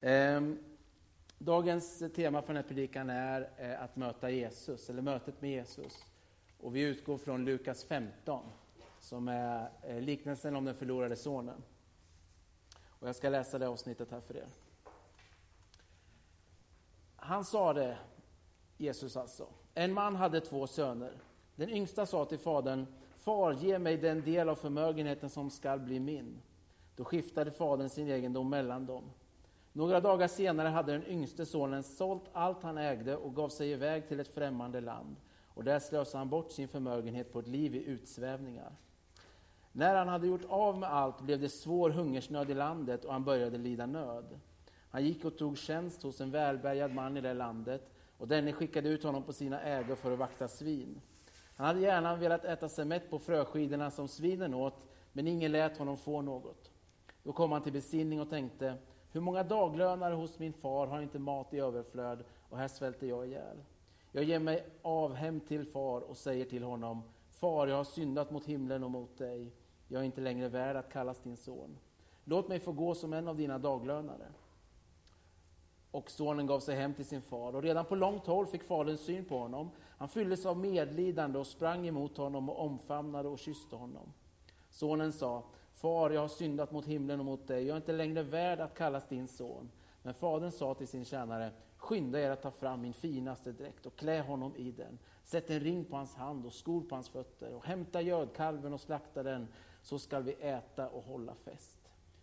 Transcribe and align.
Ehm, 0.00 0.58
dagens 1.38 2.02
tema 2.14 2.42
för 2.42 2.54
den 2.54 2.62
här 2.62 2.68
predikan 2.68 3.10
är 3.10 3.50
eh, 3.56 3.82
att 3.82 3.96
möta 3.96 4.30
Jesus, 4.30 4.90
eller 4.90 5.02
mötet 5.02 5.42
med 5.42 5.50
Jesus. 5.50 6.04
Och 6.60 6.76
vi 6.76 6.80
utgår 6.80 7.18
från 7.18 7.44
Lukas 7.44 7.84
15, 7.84 8.44
som 9.00 9.28
är 9.28 9.70
eh, 9.82 10.00
liknelsen 10.00 10.56
om 10.56 10.64
den 10.64 10.74
förlorade 10.74 11.16
sonen. 11.16 11.62
Och 12.86 13.08
jag 13.08 13.16
ska 13.16 13.28
läsa 13.28 13.58
det 13.58 13.68
avsnittet 13.68 14.10
här 14.10 14.20
för 14.20 14.36
er. 14.36 14.46
Han 17.16 17.44
sa 17.44 17.72
det, 17.72 17.98
Jesus 18.76 19.16
alltså. 19.16 19.48
En 19.74 19.92
man 19.92 20.16
hade 20.16 20.40
två 20.40 20.66
söner. 20.66 21.12
Den 21.56 21.70
yngsta 21.70 22.06
sa 22.06 22.24
till 22.24 22.38
fadern, 22.38 22.86
Far, 23.16 23.52
ge 23.52 23.78
mig 23.78 23.96
den 23.96 24.22
del 24.22 24.48
av 24.48 24.54
förmögenheten 24.54 25.30
som 25.30 25.50
skall 25.50 25.80
bli 25.80 26.00
min. 26.00 26.40
Då 26.96 27.04
skiftade 27.04 27.50
fadern 27.50 27.88
sin 27.88 28.08
egendom 28.08 28.50
mellan 28.50 28.86
dem. 28.86 29.04
Några 29.72 30.00
dagar 30.00 30.28
senare 30.28 30.68
hade 30.68 30.92
den 30.92 31.06
yngste 31.06 31.46
sonen 31.46 31.82
sålt 31.82 32.24
allt 32.32 32.62
han 32.62 32.78
ägde 32.78 33.16
och 33.16 33.34
gav 33.34 33.48
sig 33.48 33.70
iväg 33.70 34.08
till 34.08 34.20
ett 34.20 34.34
främmande 34.34 34.80
land. 34.80 35.16
Och 35.46 35.64
där 35.64 35.78
slösade 35.78 36.18
han 36.18 36.28
bort 36.28 36.52
sin 36.52 36.68
förmögenhet 36.68 37.32
på 37.32 37.38
ett 37.38 37.48
liv 37.48 37.74
i 37.74 37.84
utsvävningar. 37.84 38.72
När 39.72 39.94
han 39.94 40.08
hade 40.08 40.26
gjort 40.26 40.44
av 40.48 40.78
med 40.78 40.92
allt 40.92 41.20
blev 41.20 41.40
det 41.40 41.48
svår 41.48 41.90
hungersnöd 41.90 42.50
i 42.50 42.54
landet 42.54 43.04
och 43.04 43.12
han 43.12 43.24
började 43.24 43.58
lida 43.58 43.86
nöd. 43.86 44.40
Han 44.90 45.04
gick 45.04 45.24
och 45.24 45.38
tog 45.38 45.58
tjänst 45.58 46.02
hos 46.02 46.20
en 46.20 46.30
välbärgad 46.30 46.94
man 46.94 47.16
i 47.16 47.20
det 47.20 47.34
landet 47.34 47.90
och 48.18 48.28
denne 48.28 48.52
skickade 48.52 48.88
ut 48.88 49.02
honom 49.02 49.22
på 49.22 49.32
sina 49.32 49.60
ägor 49.60 49.94
för 49.94 50.12
att 50.12 50.18
vakta 50.18 50.48
svin. 50.48 51.00
Han 51.56 51.66
hade 51.66 51.80
gärna 51.80 52.16
velat 52.16 52.44
äta 52.44 52.68
sig 52.68 52.84
mätt 52.84 53.10
på 53.10 53.18
fröskidorna 53.18 53.90
som 53.90 54.08
svinen 54.08 54.54
åt, 54.54 54.74
men 55.12 55.26
ingen 55.26 55.52
lät 55.52 55.78
honom 55.78 55.96
få 55.96 56.22
något. 56.22 56.70
Då 57.22 57.32
kom 57.32 57.52
han 57.52 57.62
till 57.62 57.72
besinning 57.72 58.20
och 58.20 58.30
tänkte, 58.30 58.74
hur 59.12 59.20
många 59.20 59.42
daglönare 59.42 60.14
hos 60.14 60.38
min 60.38 60.52
far 60.52 60.86
har 60.86 61.00
inte 61.00 61.18
mat 61.18 61.54
i 61.54 61.58
överflöd 61.58 62.24
och 62.50 62.58
här 62.58 62.68
svälter 62.68 63.06
jag 63.06 63.26
ihjäl. 63.26 63.56
Jag 64.12 64.24
ger 64.24 64.38
mig 64.38 64.66
av 64.82 65.14
hem 65.14 65.40
till 65.40 65.66
far 65.66 66.00
och 66.00 66.16
säger 66.16 66.44
till 66.44 66.62
honom, 66.62 67.02
Far, 67.40 67.66
jag 67.66 67.76
har 67.76 67.84
syndat 67.84 68.30
mot 68.30 68.46
himlen 68.46 68.84
och 68.84 68.90
mot 68.90 69.18
dig. 69.18 69.52
Jag 69.88 70.00
är 70.00 70.04
inte 70.04 70.20
längre 70.20 70.48
värd 70.48 70.76
att 70.76 70.92
kallas 70.92 71.20
din 71.20 71.36
son. 71.36 71.78
Låt 72.24 72.48
mig 72.48 72.60
få 72.60 72.72
gå 72.72 72.94
som 72.94 73.12
en 73.12 73.28
av 73.28 73.36
dina 73.36 73.58
daglönare. 73.58 74.26
Och 75.90 76.10
sonen 76.10 76.46
gav 76.46 76.60
sig 76.60 76.76
hem 76.76 76.94
till 76.94 77.04
sin 77.04 77.22
far 77.22 77.56
och 77.56 77.62
redan 77.62 77.84
på 77.84 77.94
långt 77.94 78.26
håll 78.26 78.46
fick 78.46 78.62
fadern 78.62 78.96
syn 78.96 79.24
på 79.24 79.38
honom. 79.38 79.70
Han 79.98 80.08
fylldes 80.08 80.46
av 80.46 80.56
medlidande 80.56 81.38
och 81.38 81.46
sprang 81.46 81.86
emot 81.86 82.16
honom 82.16 82.50
och 82.50 82.64
omfamnade 82.64 83.28
och 83.28 83.38
kysste 83.38 83.76
honom. 83.76 84.12
Sonen 84.70 85.12
sa, 85.12 85.42
Far, 85.80 86.10
jag 86.10 86.20
har 86.20 86.28
syndat 86.28 86.72
mot 86.72 86.86
himlen 86.86 87.20
och 87.20 87.26
mot 87.26 87.46
dig. 87.46 87.66
Jag 87.66 87.74
är 87.74 87.76
inte 87.76 87.92
längre 87.92 88.22
värd 88.22 88.60
att 88.60 88.74
kallas 88.74 89.08
din 89.08 89.28
son. 89.28 89.70
Men 90.02 90.14
fadern 90.14 90.50
sa 90.50 90.74
till 90.74 90.88
sin 90.88 91.04
tjänare, 91.04 91.52
skynda 91.76 92.20
er 92.20 92.30
att 92.30 92.42
ta 92.42 92.50
fram 92.50 92.80
min 92.80 92.92
finaste 92.92 93.52
dräkt 93.52 93.86
och 93.86 93.96
klä 93.96 94.20
honom 94.20 94.56
i 94.56 94.72
den. 94.72 94.98
Sätt 95.24 95.50
en 95.50 95.60
ring 95.60 95.84
på 95.84 95.96
hans 95.96 96.14
hand 96.14 96.46
och 96.46 96.52
skor 96.52 96.80
på 96.80 96.94
hans 96.94 97.08
fötter 97.08 97.54
och 97.54 97.64
hämta 97.64 98.00
gödkalven 98.00 98.72
och 98.72 98.80
slakta 98.80 99.22
den, 99.22 99.48
så 99.82 99.98
skall 99.98 100.22
vi 100.22 100.32
äta 100.32 100.88
och 100.88 101.04
hålla 101.04 101.34
fest. 101.34 101.80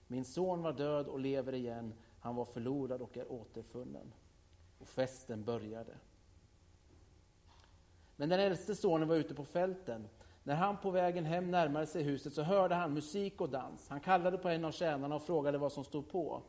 Min 0.08 0.26
son 0.26 0.62
var 0.62 0.74
död 0.74 1.08
och 1.08 1.20
lever 1.20 1.54
igen, 1.54 1.94
han 2.20 2.36
var 2.36 2.46
förlorad 2.46 3.02
och 3.02 3.18
är 3.18 3.32
återfunnen. 3.32 4.14
Och 4.80 4.88
festen 4.88 5.44
började. 5.44 5.94
Men 8.16 8.30
den 8.30 8.40
äldste 8.40 8.76
sonen 8.76 9.08
var 9.08 9.16
ute 9.16 9.36
på 9.36 9.46
fälten. 9.46 10.08
När 10.48 10.56
han 10.56 10.78
på 10.78 10.92
vägen 10.92 11.26
hem 11.26 11.52
närmade 11.52 11.86
sig 11.86 12.04
huset 12.04 12.34
så 12.34 12.42
hörde 12.42 12.76
han 12.76 12.94
musik 12.94 13.42
och 13.42 13.50
dans. 13.50 13.90
Han 13.90 14.00
kallade 14.00 14.38
på 14.38 14.50
en 14.50 14.66
av 14.66 14.72
tjänarna 14.72 15.16
och 15.16 15.22
frågade 15.22 15.58
vad 15.58 15.72
som 15.72 15.84
stod 15.84 16.10
på. 16.10 16.42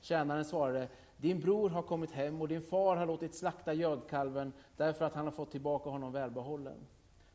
Tjänaren 0.00 0.44
svarade, 0.44 0.88
din 1.16 1.40
bror 1.40 1.70
har 1.70 1.82
kommit 1.82 2.10
hem 2.10 2.40
och 2.40 2.48
din 2.48 2.62
far 2.62 2.96
har 2.96 3.06
låtit 3.06 3.34
slakta 3.34 3.72
gödkalven 3.72 4.52
därför 4.76 5.04
att 5.04 5.14
han 5.14 5.24
har 5.24 5.32
fått 5.32 5.50
tillbaka 5.50 5.90
honom 5.90 6.12
välbehållen. 6.12 6.76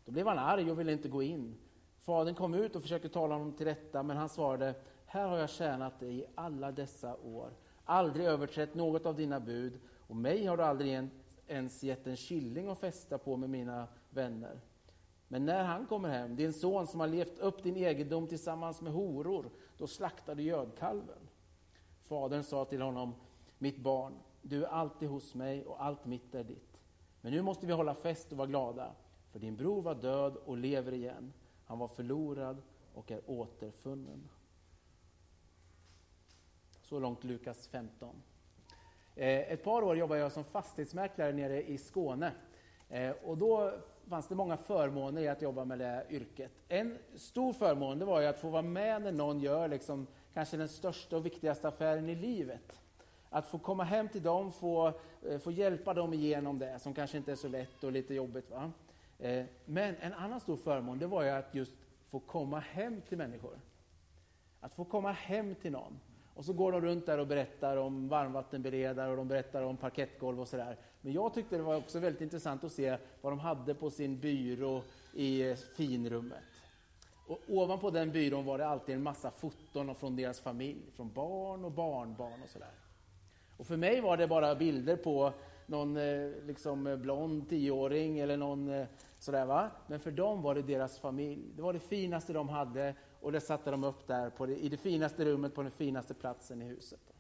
Då 0.06 0.12
blev 0.12 0.28
han 0.28 0.40
arg 0.40 0.72
och 0.72 0.80
ville 0.80 0.92
inte 0.92 1.10
gå 1.10 1.24
in. 1.24 1.56
Fadern 1.98 2.36
kom 2.36 2.54
ut 2.54 2.76
och 2.76 2.82
försökte 2.82 3.10
tala 3.10 3.36
honom 3.36 3.54
till 3.54 3.66
rätta, 3.66 4.04
men 4.04 4.18
han 4.18 4.30
svarade, 4.30 4.76
här 5.06 5.28
har 5.28 5.38
jag 5.38 5.50
tjänat 5.50 6.00
dig 6.00 6.20
i 6.20 6.26
alla 6.36 6.72
dessa 6.72 7.16
år, 7.16 7.50
aldrig 7.86 8.26
överträtt 8.26 8.76
något 8.76 9.06
av 9.06 9.16
dina 9.16 9.40
bud, 9.40 9.80
och 10.08 10.16
mig 10.16 10.46
har 10.46 10.58
du 10.58 10.64
aldrig 10.64 11.10
ens 11.48 11.84
gett 11.84 12.08
en 12.08 12.16
killing 12.16 12.68
att 12.68 12.80
fästa 12.80 13.18
på 13.18 13.38
med 13.38 13.50
mina 13.50 13.88
vänner. 14.10 14.60
Men 15.32 15.46
när 15.46 15.64
han 15.64 15.86
kommer 15.86 16.10
hem, 16.10 16.36
din 16.36 16.54
son 16.54 16.88
som 16.88 17.00
har 17.00 17.08
levt 17.08 17.40
upp 17.40 17.64
din 17.64 17.78
egendom 17.78 18.28
tillsammans 18.28 18.82
med 18.82 18.94
horor, 18.94 19.50
då 19.78 19.88
slaktar 19.88 20.36
du 20.36 20.44
gödkalven. 20.44 21.30
Fadern 22.04 22.44
sa 22.44 22.66
till 22.66 22.82
honom, 22.82 23.16
mitt 23.58 23.78
barn, 23.78 24.14
du 24.42 24.64
är 24.64 24.68
alltid 24.68 25.10
hos 25.10 25.36
mig 25.36 25.66
och 25.66 25.84
allt 25.84 26.06
mitt 26.06 26.36
är 26.36 26.44
ditt. 26.44 26.82
Men 27.22 27.34
nu 27.34 27.42
måste 27.42 27.68
vi 27.68 27.74
hålla 27.74 27.96
fest 27.96 28.32
och 28.32 28.38
vara 28.38 28.48
glada, 28.48 28.92
för 29.32 29.40
din 29.40 29.56
bror 29.56 29.82
var 29.82 29.96
död 29.96 30.36
och 30.36 30.58
lever 30.58 30.92
igen. 30.92 31.34
Han 31.66 31.80
var 31.80 31.88
förlorad 31.88 32.62
och 32.94 33.12
är 33.12 33.22
återfunnen. 33.26 34.30
Så 36.82 37.00
långt 37.00 37.24
Lukas 37.24 37.68
15. 37.68 38.16
Eh, 39.16 39.40
ett 39.40 39.64
par 39.64 39.82
år 39.82 39.98
jobbade 39.98 40.20
jag 40.20 40.32
som 40.32 40.44
fastighetsmäklare 40.44 41.34
nere 41.34 41.64
i 41.64 41.78
Skåne. 41.78 42.32
Eh, 42.92 43.14
och 43.24 43.38
då 43.38 43.72
fanns 44.08 44.28
det 44.28 44.36
många 44.36 44.58
förmåner 44.58 45.22
i 45.22 45.28
att 45.28 45.42
jobba 45.42 45.66
med 45.66 45.80
det 45.80 46.06
yrket. 46.10 46.52
En 46.68 46.98
stor 47.16 47.54
förmån 47.54 48.00
det 48.00 48.06
var 48.06 48.22
ju 48.22 48.28
att 48.28 48.40
få 48.40 48.50
vara 48.50 48.62
med 48.62 49.02
när 49.02 49.12
någon 49.12 49.40
gör 49.40 49.68
liksom, 49.68 50.08
kanske 50.34 50.58
den 50.58 50.70
största 50.70 51.18
och 51.18 51.26
viktigaste 51.26 51.68
affären 51.68 52.10
i 52.10 52.16
livet. 52.16 52.82
Att 53.30 53.48
få 53.48 53.60
komma 53.60 53.84
hem 53.84 54.10
till 54.10 54.24
dem, 54.24 54.52
få, 54.52 54.94
eh, 55.28 55.40
få 55.40 55.52
hjälpa 55.52 55.94
dem 55.94 56.14
igenom 56.14 56.60
det 56.60 56.80
som 56.80 56.94
kanske 56.94 57.18
inte 57.18 57.32
är 57.32 57.36
så 57.36 57.48
lätt 57.48 57.84
och 57.84 57.92
lite 57.92 58.14
jobbigt. 58.14 58.52
Va? 58.52 58.72
Eh, 59.20 59.46
men 59.66 59.96
en 59.96 60.14
annan 60.14 60.40
stor 60.40 60.58
förmån 60.58 61.00
det 61.00 61.08
var 61.08 61.24
ju 61.24 61.30
att 61.30 61.56
just 61.56 61.74
få 62.06 62.20
komma 62.20 62.60
hem 62.60 63.02
till 63.02 63.18
människor. 63.18 63.60
Att 64.60 64.74
få 64.74 64.86
komma 64.86 65.12
hem 65.12 65.56
till 65.56 65.72
någon. 65.72 66.00
Och 66.36 66.46
så 66.46 66.54
går 66.54 66.72
de 66.72 66.82
runt 66.82 67.06
där 67.06 67.18
och 67.18 67.28
berättar 67.28 67.78
om 67.78 68.08
varmvattenberedare 68.08 69.12
och 69.12 69.18
de 69.18 69.28
berättar 69.28 69.62
om 69.62 69.78
parkettgolv 69.78 70.42
och 70.42 70.48
sådär. 70.48 70.78
Men 71.02 71.14
jag 71.14 71.34
tyckte 71.34 71.58
det 71.58 71.64
var 71.64 71.76
också 71.76 72.00
väldigt 72.00 72.22
intressant 72.22 72.64
att 72.64 72.72
se 72.72 72.98
vad 73.22 73.32
de 73.32 73.40
hade 73.40 73.74
på 73.74 73.90
sin 73.90 74.20
byrå 74.20 74.84
i 75.14 75.50
eh, 75.50 75.56
finrummet. 75.56 76.44
Och 77.28 77.40
ovanpå 77.48 77.90
den 77.90 78.12
byrån 78.12 78.46
var 78.46 78.58
det 78.58 78.68
alltid 78.68 78.96
en 78.96 79.04
massa 79.04 79.32
foton 79.32 79.96
från 79.96 80.16
deras 80.16 80.40
familj, 80.40 80.82
från 80.96 81.14
barn 81.14 81.66
och 81.66 81.72
barnbarn 81.72 82.42
och 82.44 82.50
sådär. 82.50 82.74
Och 83.58 83.68
för 83.68 83.78
mig 83.78 84.02
var 84.02 84.18
det 84.18 84.28
bara 84.28 84.56
bilder 84.56 84.96
på 84.96 85.34
någon 85.66 85.98
eh, 85.98 86.32
liksom 86.46 86.88
eh, 86.88 86.96
blond 86.96 87.50
tioåring 87.50 88.20
eller 88.20 88.38
någon 88.38 88.86
sådär 89.20 89.46
va. 89.46 89.72
Men 89.88 90.00
för 90.00 90.12
dem 90.12 90.42
var 90.42 90.56
det 90.56 90.62
deras 90.62 91.00
familj. 91.00 91.52
Det 91.56 91.62
var 91.62 91.74
det 91.74 91.80
finaste 91.80 92.34
de 92.34 92.50
hade 92.50 92.96
och 93.22 93.32
det 93.32 93.42
satte 93.42 93.72
de 93.72 93.84
upp 93.84 94.08
där 94.08 94.48
det, 94.48 94.56
i 94.56 94.70
det 94.70 94.78
finaste 94.78 95.26
rummet 95.26 95.56
på 95.56 95.62
den 95.62 95.72
finaste 95.72 96.14
platsen 96.14 96.62
i 96.62 96.66
huset. 96.66 97.14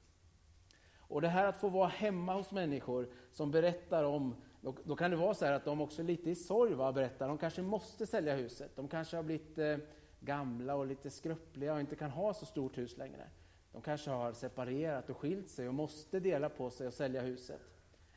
Och 0.97 1.22
det 1.22 1.28
här 1.28 1.45
att 1.45 1.57
få 1.57 1.69
vara 1.69 1.88
hemma 1.88 2.34
hos 2.34 2.51
människor 2.51 3.09
som 3.31 3.51
berättar 3.51 4.03
om, 4.03 4.35
då, 4.62 4.75
då 4.84 4.95
kan 4.95 5.12
det 5.12 5.17
vara 5.17 5.34
så 5.34 5.45
att 5.45 5.66
de 5.66 5.81
också 5.81 6.03
lite 6.03 6.29
i 6.29 6.35
sorg 6.35 6.73
va, 6.73 6.91
berättar, 6.91 7.28
de 7.28 7.38
kanske 7.38 7.62
måste 7.62 8.07
sälja 8.07 8.35
huset. 8.35 8.72
De 8.75 8.88
kanske 8.88 9.16
har 9.16 9.23
blivit 9.23 9.57
eh, 9.57 9.78
gamla 10.19 10.75
och 10.75 10.88
lite 10.88 11.09
skröpliga 11.09 11.73
och 11.73 11.79
inte 11.79 11.95
kan 11.95 12.12
ha 12.12 12.33
så 12.33 12.45
stort 12.45 12.78
hus 12.78 12.97
längre. 12.97 13.29
De 13.72 13.81
kanske 13.81 14.12
har 14.12 14.33
separerat 14.33 15.09
och 15.09 15.18
skilt 15.18 15.50
sig 15.50 15.68
och 15.68 15.73
måste 15.73 16.19
dela 16.19 16.50
på 16.50 16.69
sig 16.69 16.88
och 16.88 16.94
sälja 16.94 17.22
huset. 17.22 17.62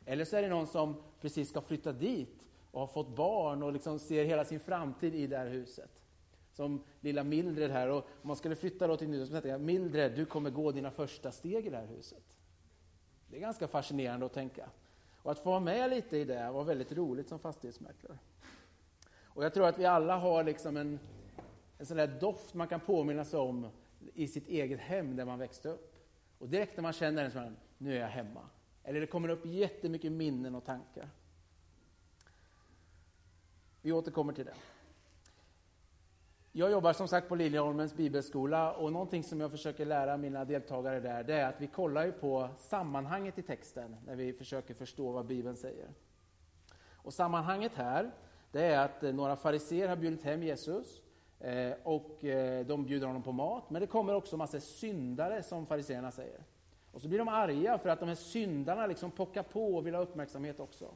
Eller 0.05 0.25
så 0.25 0.37
är 0.37 0.41
det 0.41 0.49
någon 0.49 0.67
som 0.67 1.01
precis 1.21 1.49
ska 1.49 1.61
flytta 1.61 1.91
dit 1.91 2.45
och 2.71 2.79
har 2.79 2.87
fått 2.87 3.15
barn 3.15 3.63
och 3.63 3.73
liksom 3.73 3.99
ser 3.99 4.25
hela 4.25 4.45
sin 4.45 4.59
framtid 4.59 5.15
i 5.15 5.27
det 5.27 5.37
här 5.37 5.47
huset. 5.47 5.91
Som 6.55 6.83
lilla 7.01 7.23
Mildred 7.23 7.71
här. 7.71 7.89
Och 7.89 7.97
om 7.97 8.27
man 8.27 8.35
skulle 8.35 8.55
flytta 8.55 8.87
då 8.87 8.97
till 8.97 9.09
Nyhus, 9.09 9.29
så 9.29 9.41
jag, 9.43 9.61
Mildred, 9.61 10.15
du 10.15 10.25
kommer 10.25 10.49
gå 10.49 10.71
dina 10.71 10.91
första 10.91 11.31
steg 11.31 11.67
i 11.67 11.69
det 11.69 11.77
här 11.77 11.87
huset. 11.87 12.37
Det 13.27 13.37
är 13.37 13.41
ganska 13.41 13.67
fascinerande 13.67 14.25
att 14.25 14.33
tänka. 14.33 14.69
Och 15.17 15.31
att 15.31 15.39
få 15.39 15.49
vara 15.49 15.59
med 15.59 15.89
lite 15.89 16.17
i 16.17 16.23
det 16.23 16.51
var 16.51 16.63
väldigt 16.63 16.91
roligt 16.91 17.29
som 17.29 17.39
fastighetsmäklare. 17.39 18.17
Och 19.23 19.43
jag 19.43 19.53
tror 19.53 19.67
att 19.67 19.79
vi 19.79 19.85
alla 19.85 20.17
har 20.17 20.43
liksom 20.43 20.77
en, 20.77 20.99
en 21.77 21.85
sån 21.85 21.97
där 21.97 22.07
doft 22.07 22.53
man 22.53 22.67
kan 22.67 22.79
påminna 22.79 23.25
sig 23.25 23.39
om 23.39 23.67
i 24.13 24.27
sitt 24.27 24.47
eget 24.47 24.79
hem 24.79 25.15
där 25.15 25.25
man 25.25 25.39
växte 25.39 25.69
upp. 25.69 25.95
Och 26.37 26.49
direkt 26.49 26.77
när 26.77 26.81
man 26.81 26.93
känner 26.93 27.21
den 27.21 27.31
så 27.31 27.37
man, 27.37 27.57
nu 27.77 27.95
är 27.95 27.99
jag 27.99 28.07
hemma. 28.07 28.41
Eller 28.83 28.99
det 28.99 29.07
kommer 29.07 29.29
upp 29.29 29.45
jättemycket 29.45 30.11
minnen 30.11 30.55
och 30.55 30.65
tankar. 30.65 31.09
Vi 33.81 33.91
återkommer 33.91 34.33
till 34.33 34.45
det. 34.45 34.55
Jag 36.57 36.71
jobbar 36.71 36.93
som 36.93 37.07
sagt 37.07 37.29
på 37.29 37.35
Liljeholmens 37.35 37.93
bibelskola 37.93 38.73
och 38.73 38.91
någonting 38.91 39.23
som 39.23 39.39
jag 39.39 39.51
försöker 39.51 39.85
lära 39.85 40.17
mina 40.17 40.45
deltagare 40.45 40.99
där, 40.99 41.23
det 41.23 41.33
är 41.33 41.49
att 41.49 41.61
vi 41.61 41.67
kollar 41.67 42.05
ju 42.05 42.11
på 42.11 42.49
sammanhanget 42.57 43.37
i 43.37 43.41
texten 43.41 43.95
när 44.05 44.15
vi 44.15 44.33
försöker 44.33 44.73
förstå 44.73 45.11
vad 45.11 45.25
Bibeln 45.25 45.55
säger. 45.55 45.87
Och 46.93 47.13
sammanhanget 47.13 47.71
här, 47.75 48.11
det 48.51 48.63
är 48.65 48.85
att 48.85 49.03
eh, 49.03 49.13
några 49.13 49.35
fariseer 49.35 49.87
har 49.87 49.95
bjudit 49.95 50.23
hem 50.23 50.43
Jesus 50.43 51.01
eh, 51.39 51.71
och 51.83 52.25
eh, 52.25 52.65
de 52.65 52.85
bjuder 52.85 53.07
honom 53.07 53.23
på 53.23 53.31
mat, 53.31 53.69
men 53.69 53.81
det 53.81 53.87
kommer 53.87 54.13
också 54.13 54.35
en 54.35 54.37
massa 54.37 54.59
syndare 54.59 55.43
som 55.43 55.65
fariseerna 55.65 56.11
säger. 56.11 56.43
Och 56.91 57.01
så 57.01 57.07
blir 57.07 57.19
de 57.19 57.27
arga 57.27 57.77
för 57.77 57.89
att 57.89 57.99
de 57.99 58.09
här 58.09 58.15
syndarna 58.15 58.87
liksom 58.87 59.11
pockar 59.11 59.43
på 59.43 59.75
och 59.75 59.87
vill 59.87 59.95
ha 59.95 60.01
uppmärksamhet 60.01 60.59
också. 60.59 60.87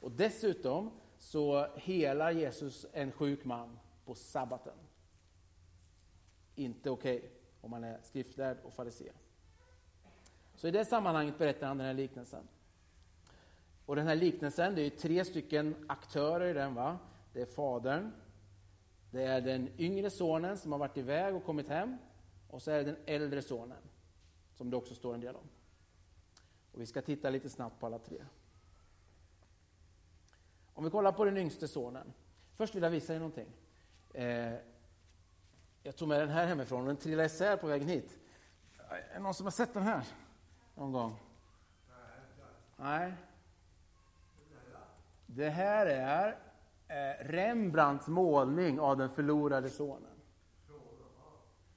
Och 0.00 0.10
dessutom 0.10 0.90
så 1.18 1.66
helar 1.76 2.30
Jesus 2.30 2.86
en 2.92 3.12
sjuk 3.12 3.44
man 3.44 3.78
på 4.08 4.14
sabbaten. 4.14 4.74
Inte 6.54 6.90
okej 6.90 7.16
okay, 7.16 7.30
om 7.60 7.70
man 7.70 7.84
är 7.84 7.98
skriftlärd 8.02 8.56
och 8.64 8.72
farisé. 8.72 9.12
Så 10.54 10.68
i 10.68 10.70
det 10.70 10.84
sammanhanget 10.84 11.38
berättar 11.38 11.66
han 11.66 11.78
den 11.78 11.86
här 11.86 11.94
liknelsen. 11.94 12.48
Och 13.86 13.96
den 13.96 14.06
här 14.06 14.16
liknelsen, 14.16 14.74
det 14.74 14.82
är 14.82 14.90
tre 14.90 15.24
stycken 15.24 15.84
aktörer 15.88 16.46
i 16.48 16.52
den. 16.52 16.74
va? 16.74 16.98
Det 17.32 17.40
är 17.40 17.46
fadern, 17.46 18.12
det 19.10 19.22
är 19.22 19.40
den 19.40 19.68
yngre 19.78 20.10
sonen 20.10 20.58
som 20.58 20.72
har 20.72 20.78
varit 20.78 20.96
iväg 20.96 21.34
och 21.34 21.44
kommit 21.44 21.68
hem 21.68 21.96
och 22.50 22.62
så 22.62 22.70
är 22.70 22.78
det 22.78 22.84
den 22.84 22.96
äldre 23.06 23.42
sonen, 23.42 23.82
som 24.54 24.70
det 24.70 24.76
också 24.76 24.94
står 24.94 25.14
en 25.14 25.20
del 25.20 25.36
om. 25.36 25.48
Och 26.72 26.80
vi 26.80 26.86
ska 26.86 27.02
titta 27.02 27.30
lite 27.30 27.48
snabbt 27.48 27.80
på 27.80 27.86
alla 27.86 27.98
tre. 27.98 28.24
Om 30.74 30.84
vi 30.84 30.90
kollar 30.90 31.12
på 31.12 31.24
den 31.24 31.36
yngste 31.36 31.68
sonen. 31.68 32.12
Först 32.56 32.74
vill 32.74 32.82
jag 32.82 32.90
visa 32.90 33.14
er 33.14 33.18
någonting. 33.18 33.48
Eh, 34.18 34.52
jag 35.82 35.96
tog 35.96 36.08
med 36.08 36.20
den 36.20 36.28
här 36.28 36.46
hemifrån 36.46 36.80
och 36.80 36.86
den 36.86 36.96
trillade 36.96 37.26
isär 37.26 37.56
på 37.56 37.66
vägen 37.66 37.88
hit. 37.88 38.18
Är 38.88 39.14
det 39.14 39.20
någon 39.20 39.34
som 39.34 39.46
har 39.46 39.50
sett 39.50 39.74
den 39.74 39.82
här 39.82 40.04
någon 40.74 40.92
gång? 40.92 41.20
Nej. 42.76 43.12
Det 45.26 45.48
här 45.48 45.86
är 45.86 46.38
eh, 46.88 47.24
Rembrandts 47.24 48.08
målning 48.08 48.80
av 48.80 48.96
den 48.96 49.10
förlorade 49.10 49.70
sonen. 49.70 50.20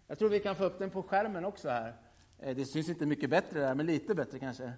Jag 0.07 0.19
tror 0.19 0.29
vi 0.29 0.39
kan 0.39 0.55
få 0.55 0.63
upp 0.63 0.79
den 0.79 0.89
på 0.89 1.03
skärmen 1.03 1.45
också 1.45 1.69
här. 1.69 1.95
Eh, 2.39 2.55
det 2.55 2.65
syns 2.65 2.89
inte 2.89 3.05
mycket 3.05 3.29
bättre 3.29 3.59
där, 3.59 3.75
men 3.75 3.85
lite 3.85 4.15
bättre 4.15 4.39
kanske. 4.39 4.73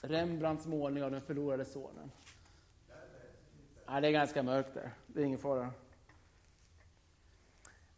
Rembrandts 0.00 0.66
målning 0.66 1.04
av 1.04 1.10
den 1.10 1.20
förlorade 1.20 1.64
sonen. 1.64 2.10
Ja, 3.86 4.00
det 4.00 4.08
är 4.08 4.12
ganska 4.12 4.42
mörkt 4.42 4.74
där, 4.74 4.90
det 5.06 5.20
är 5.20 5.24
ingen 5.24 5.38
fara. 5.38 5.70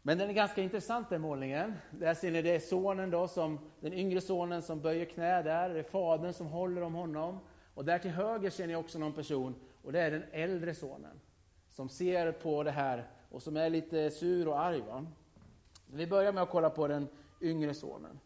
Men 0.07 0.17
den 0.17 0.29
är 0.29 0.33
ganska 0.33 0.61
intressant 0.61 1.09
den 1.09 1.21
målningen. 1.21 1.73
Där 1.91 2.13
ser 2.13 2.31
ni 2.31 2.41
det 2.41 2.55
är 2.55 2.59
sonen 2.59 3.11
då, 3.11 3.27
som, 3.27 3.59
den 3.79 3.93
yngre 3.93 4.21
sonen 4.21 4.61
som 4.61 4.81
böjer 4.81 5.05
knä 5.05 5.41
där, 5.43 5.69
det 5.69 5.79
är 5.79 5.83
fadern 5.83 6.33
som 6.33 6.47
håller 6.47 6.81
om 6.81 6.93
honom. 6.93 7.39
Och 7.73 7.85
där 7.85 7.99
till 7.99 8.11
höger 8.11 8.49
ser 8.49 8.67
ni 8.67 8.75
också 8.75 8.99
någon 8.99 9.13
person, 9.13 9.55
och 9.83 9.91
det 9.91 9.99
är 9.99 10.11
den 10.11 10.23
äldre 10.31 10.75
sonen. 10.75 11.19
Som 11.69 11.89
ser 11.89 12.31
på 12.31 12.63
det 12.63 12.71
här 12.71 13.07
och 13.31 13.43
som 13.43 13.57
är 13.57 13.69
lite 13.69 14.11
sur 14.11 14.47
och 14.47 14.59
arg. 14.59 14.81
Va? 14.81 15.05
Vi 15.87 16.07
börjar 16.07 16.33
med 16.33 16.43
att 16.43 16.49
kolla 16.49 16.69
på 16.69 16.87
den 16.87 17.07
yngre 17.41 17.73
sonen. 17.73 18.19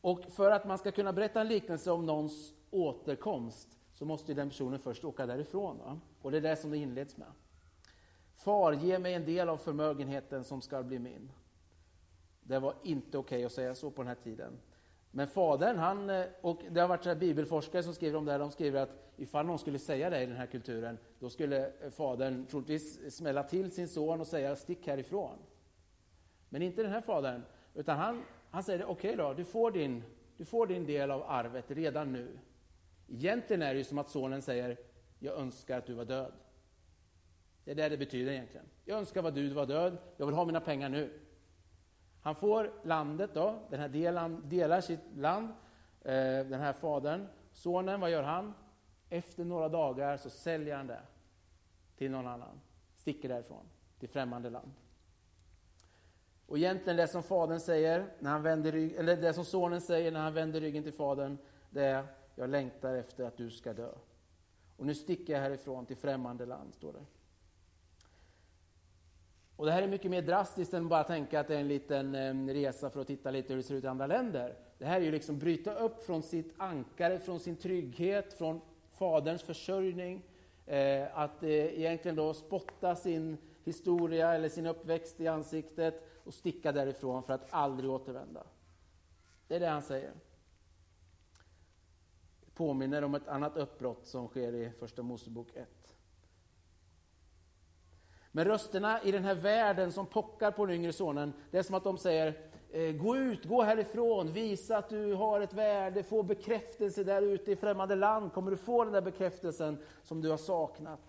Och 0.00 0.24
för 0.24 0.50
att 0.50 0.66
man 0.66 0.78
ska 0.78 0.92
kunna 0.92 1.12
berätta 1.12 1.40
en 1.40 1.48
liknelse 1.48 1.90
om 1.90 2.06
någons 2.06 2.52
återkomst 2.70 3.68
så 3.94 4.04
måste 4.04 4.34
den 4.34 4.48
personen 4.48 4.78
först 4.78 5.04
åka 5.04 5.26
därifrån. 5.26 5.78
Va? 5.78 6.00
Och 6.22 6.30
det 6.30 6.36
är 6.36 6.42
det 6.42 6.56
som 6.56 6.70
det 6.70 6.78
inleds 6.78 7.16
med. 7.16 7.28
Far, 8.44 8.72
ge 8.72 8.98
mig 8.98 9.14
en 9.14 9.24
del 9.24 9.48
av 9.48 9.56
förmögenheten 9.56 10.44
som 10.44 10.60
ska 10.60 10.82
bli 10.82 10.98
min. 10.98 11.32
Det 12.42 12.58
var 12.58 12.74
inte 12.82 13.18
okej 13.18 13.36
okay 13.36 13.44
att 13.44 13.52
säga 13.52 13.74
så 13.74 13.90
på 13.90 14.02
den 14.02 14.08
här 14.08 14.14
tiden. 14.14 14.52
Men 15.10 15.26
fadern, 15.26 15.78
han, 15.78 16.10
eh, 16.10 16.26
och 16.40 16.62
det 16.70 16.80
har 16.80 16.88
varit 16.88 17.18
bibelforskare 17.18 17.82
som 17.82 17.94
skriver 17.94 18.18
om 18.18 18.24
det 18.24 18.32
här, 18.32 18.38
de 18.38 18.50
skriver 18.50 18.82
att 18.82 19.12
ifall 19.16 19.46
någon 19.46 19.58
skulle 19.58 19.78
säga 19.78 20.10
det 20.10 20.22
i 20.22 20.26
den 20.26 20.36
här 20.36 20.46
kulturen, 20.46 20.98
då 21.18 21.30
skulle 21.30 21.66
eh, 21.66 21.90
fadern 21.90 22.46
troligtvis 22.46 23.16
smälla 23.16 23.42
till 23.42 23.70
sin 23.70 23.88
son 23.88 24.20
och 24.20 24.26
säga 24.26 24.56
stick 24.56 24.86
härifrån. 24.86 25.38
Men 26.48 26.62
inte 26.62 26.82
den 26.82 26.92
här 26.92 27.00
fadern, 27.00 27.42
utan 27.74 27.98
han, 27.98 28.22
han 28.50 28.62
säger 28.62 28.84
okej 28.84 29.14
okay 29.14 29.24
då, 29.24 29.34
du 29.34 29.44
får, 29.44 29.70
din, 29.70 30.02
du 30.36 30.44
får 30.44 30.66
din 30.66 30.86
del 30.86 31.10
av 31.10 31.22
arvet 31.22 31.70
redan 31.70 32.12
nu. 32.12 32.38
Egentligen 33.08 33.62
är 33.62 33.74
det 33.74 33.78
ju 33.78 33.84
som 33.84 33.98
att 33.98 34.08
sonen 34.08 34.42
säger, 34.42 34.76
jag 35.18 35.38
önskar 35.38 35.78
att 35.78 35.86
du 35.86 35.94
var 35.94 36.04
död. 36.04 36.32
Det 37.64 37.70
är 37.70 37.74
det 37.74 37.88
det 37.88 37.96
betyder 37.96 38.32
egentligen. 38.32 38.66
Jag 38.84 38.98
önskar 38.98 39.22
vad 39.22 39.34
du 39.34 39.48
var 39.48 39.66
död, 39.66 39.98
jag 40.16 40.26
vill 40.26 40.34
ha 40.34 40.44
mina 40.44 40.60
pengar 40.60 40.88
nu. 40.88 41.20
Han 42.20 42.34
får 42.34 42.72
landet 42.82 43.30
då, 43.34 43.58
den 43.70 43.80
här 43.80 43.88
delen, 43.88 44.42
delar 44.48 44.80
sitt 44.80 45.00
land, 45.16 45.48
eh, 46.00 46.12
den 46.22 46.60
här 46.60 46.72
fadern. 46.72 47.26
Sonen, 47.52 48.00
vad 48.00 48.10
gör 48.10 48.22
han? 48.22 48.54
Efter 49.08 49.44
några 49.44 49.68
dagar 49.68 50.16
så 50.16 50.30
säljer 50.30 50.76
han 50.76 50.86
det 50.86 51.00
till 51.96 52.10
någon 52.10 52.26
annan. 52.26 52.60
Sticker 52.94 53.28
därifrån, 53.28 53.66
till 53.98 54.08
främmande 54.08 54.50
land. 54.50 54.72
Och 56.46 56.58
egentligen 56.58 56.96
det 56.96 57.08
som 57.08 57.22
fadern 57.22 57.60
säger, 57.60 58.06
när 58.18 58.30
han 58.30 58.42
vänder 58.42 58.72
rygg, 58.72 58.92
eller 58.92 59.16
det 59.16 59.32
som 59.32 59.44
sonen 59.44 59.80
säger 59.80 60.12
när 60.12 60.20
han 60.20 60.34
vänder 60.34 60.60
ryggen 60.60 60.82
till 60.82 60.92
fadern, 60.92 61.38
det 61.70 61.84
är 61.84 62.06
jag 62.34 62.50
längtar 62.50 62.94
efter 62.94 63.24
att 63.24 63.36
du 63.36 63.50
ska 63.50 63.72
dö. 63.72 63.92
Och 64.76 64.86
nu 64.86 64.94
sticker 64.94 65.32
jag 65.32 65.40
härifrån 65.40 65.86
till 65.86 65.96
främmande 65.96 66.46
land, 66.46 66.74
står 66.74 66.92
det. 66.92 67.04
Och 69.56 69.66
det 69.66 69.72
här 69.72 69.82
är 69.82 69.88
mycket 69.88 70.10
mer 70.10 70.22
drastiskt 70.22 70.74
än 70.74 70.88
bara 70.88 71.04
tänka 71.04 71.40
att 71.40 71.48
det 71.48 71.54
är 71.54 71.60
en 71.60 71.68
liten 71.68 72.14
ehm, 72.14 72.50
resa 72.50 72.90
för 72.90 73.00
att 73.00 73.06
titta 73.06 73.30
lite 73.30 73.48
hur 73.48 73.56
det 73.56 73.62
ser 73.62 73.74
ut 73.74 73.84
i 73.84 73.86
andra 73.86 74.06
länder. 74.06 74.56
Det 74.78 74.84
här 74.84 75.00
är 75.00 75.04
ju 75.04 75.10
liksom 75.10 75.38
bryta 75.38 75.74
upp 75.74 76.04
från 76.04 76.22
sitt 76.22 76.54
ankare, 76.56 77.18
från 77.18 77.40
sin 77.40 77.56
trygghet, 77.56 78.32
från 78.32 78.60
faderns 78.92 79.42
försörjning. 79.42 80.22
Eh, 80.66 81.18
att 81.18 81.42
eh, 81.42 81.50
egentligen 81.50 82.16
då 82.16 82.34
spotta 82.34 82.96
sin 82.96 83.38
historia 83.64 84.34
eller 84.34 84.48
sin 84.48 84.66
uppväxt 84.66 85.20
i 85.20 85.26
ansiktet 85.26 86.02
och 86.24 86.34
sticka 86.34 86.72
därifrån 86.72 87.22
för 87.22 87.34
att 87.34 87.46
aldrig 87.50 87.90
återvända. 87.90 88.46
Det 89.48 89.56
är 89.56 89.60
det 89.60 89.68
han 89.68 89.82
säger. 89.82 90.12
Påminner 92.54 93.04
om 93.04 93.14
ett 93.14 93.28
annat 93.28 93.56
uppbrott 93.56 94.06
som 94.06 94.28
sker 94.28 94.54
i 94.54 94.70
Första 94.70 95.02
Mosebok 95.02 95.48
1. 95.54 95.68
Men 98.36 98.44
rösterna 98.44 99.02
i 99.02 99.10
den 99.10 99.24
här 99.24 99.34
världen 99.34 99.92
som 99.92 100.06
pockar 100.06 100.50
på 100.50 100.66
den 100.66 100.74
yngre 100.74 100.92
sonen, 100.92 101.32
det 101.50 101.58
är 101.58 101.62
som 101.62 101.74
att 101.74 101.84
de 101.84 101.98
säger 101.98 102.34
eh, 102.72 102.92
Gå 102.92 103.16
ut, 103.16 103.44
gå 103.44 103.62
härifrån, 103.62 104.32
visa 104.32 104.76
att 104.76 104.88
du 104.88 105.14
har 105.14 105.40
ett 105.40 105.52
värde, 105.52 106.02
få 106.02 106.22
bekräftelse 106.22 107.04
där 107.04 107.22
ute 107.22 107.52
i 107.52 107.56
främmande 107.56 107.94
land. 107.94 108.32
Kommer 108.32 108.50
du 108.50 108.56
få 108.56 108.84
den 108.84 108.92
där 108.92 109.00
bekräftelsen 109.00 109.78
som 110.02 110.20
du 110.20 110.30
har 110.30 110.36
saknat? 110.36 111.00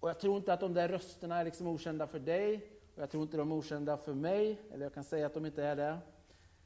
Och 0.00 0.08
jag 0.08 0.20
tror 0.20 0.36
inte 0.36 0.52
att 0.52 0.60
de 0.60 0.74
där 0.74 0.88
rösterna 0.88 1.40
är 1.40 1.44
liksom 1.44 1.66
okända 1.66 2.06
för 2.06 2.18
dig, 2.18 2.70
och 2.94 3.02
jag 3.02 3.10
tror 3.10 3.22
inte 3.22 3.36
de 3.36 3.52
är 3.52 3.56
okända 3.56 3.96
för 3.96 4.14
mig, 4.14 4.60
eller 4.72 4.82
jag 4.84 4.94
kan 4.94 5.04
säga 5.04 5.26
att 5.26 5.34
de 5.34 5.46
inte 5.46 5.64
är 5.64 5.76
det. 5.76 5.98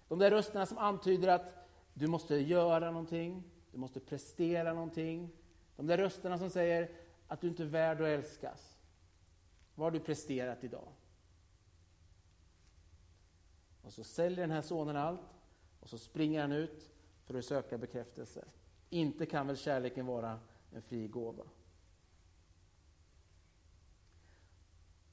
De 0.09 0.19
där 0.19 0.31
rösterna 0.31 0.67
som 0.67 0.79
antyder 0.79 1.29
att 1.29 1.69
du 1.95 2.07
måste 2.07 2.37
göra 2.37 2.91
någonting, 2.91 3.43
du 3.73 3.79
måste 3.79 4.01
prestera 4.01 4.73
någonting. 4.73 5.31
De 5.77 5.87
där 5.87 5.97
rösterna 5.97 6.39
som 6.39 6.51
säger 6.51 6.91
att 7.29 7.41
du 7.41 7.49
inte 7.49 7.63
är 7.63 7.67
värd 7.67 8.01
att 8.01 8.07
älskas. 8.07 8.78
Vad 9.79 9.87
har 9.87 9.91
du 9.91 10.01
presterat 10.01 10.65
idag? 10.65 10.89
Och 13.83 13.93
så 13.93 14.05
säljer 14.05 14.41
den 14.41 14.51
här 14.51 14.63
sonen 14.63 14.97
allt 14.97 15.21
och 15.81 15.89
så 15.89 15.99
springer 15.99 16.41
han 16.41 16.53
ut 16.53 16.91
för 17.25 17.35
att 17.39 17.45
söka 17.45 17.79
bekräftelse. 17.79 18.45
Inte 18.91 19.27
kan 19.27 19.47
väl 19.47 19.57
kärleken 19.57 20.07
vara 20.07 20.41
en 20.73 20.83
fri 20.83 21.09
gåva? 21.09 21.45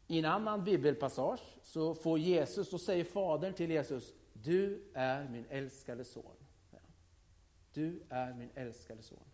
I 0.07 0.19
en 0.19 0.25
annan 0.25 0.63
bibelpassage 0.63 1.57
så 1.61 1.95
får 1.95 2.19
Jesus, 2.19 2.69
så 2.69 2.79
säger 2.79 3.03
Fadern 3.03 3.53
till 3.53 3.71
Jesus, 3.71 4.13
du 4.33 4.91
är 4.93 5.29
min 5.29 5.45
älskade 5.49 6.03
son. 6.03 6.35
Du 7.73 8.03
är 8.09 8.33
min 8.33 8.49
älskade 8.55 9.03
son. 9.03 9.27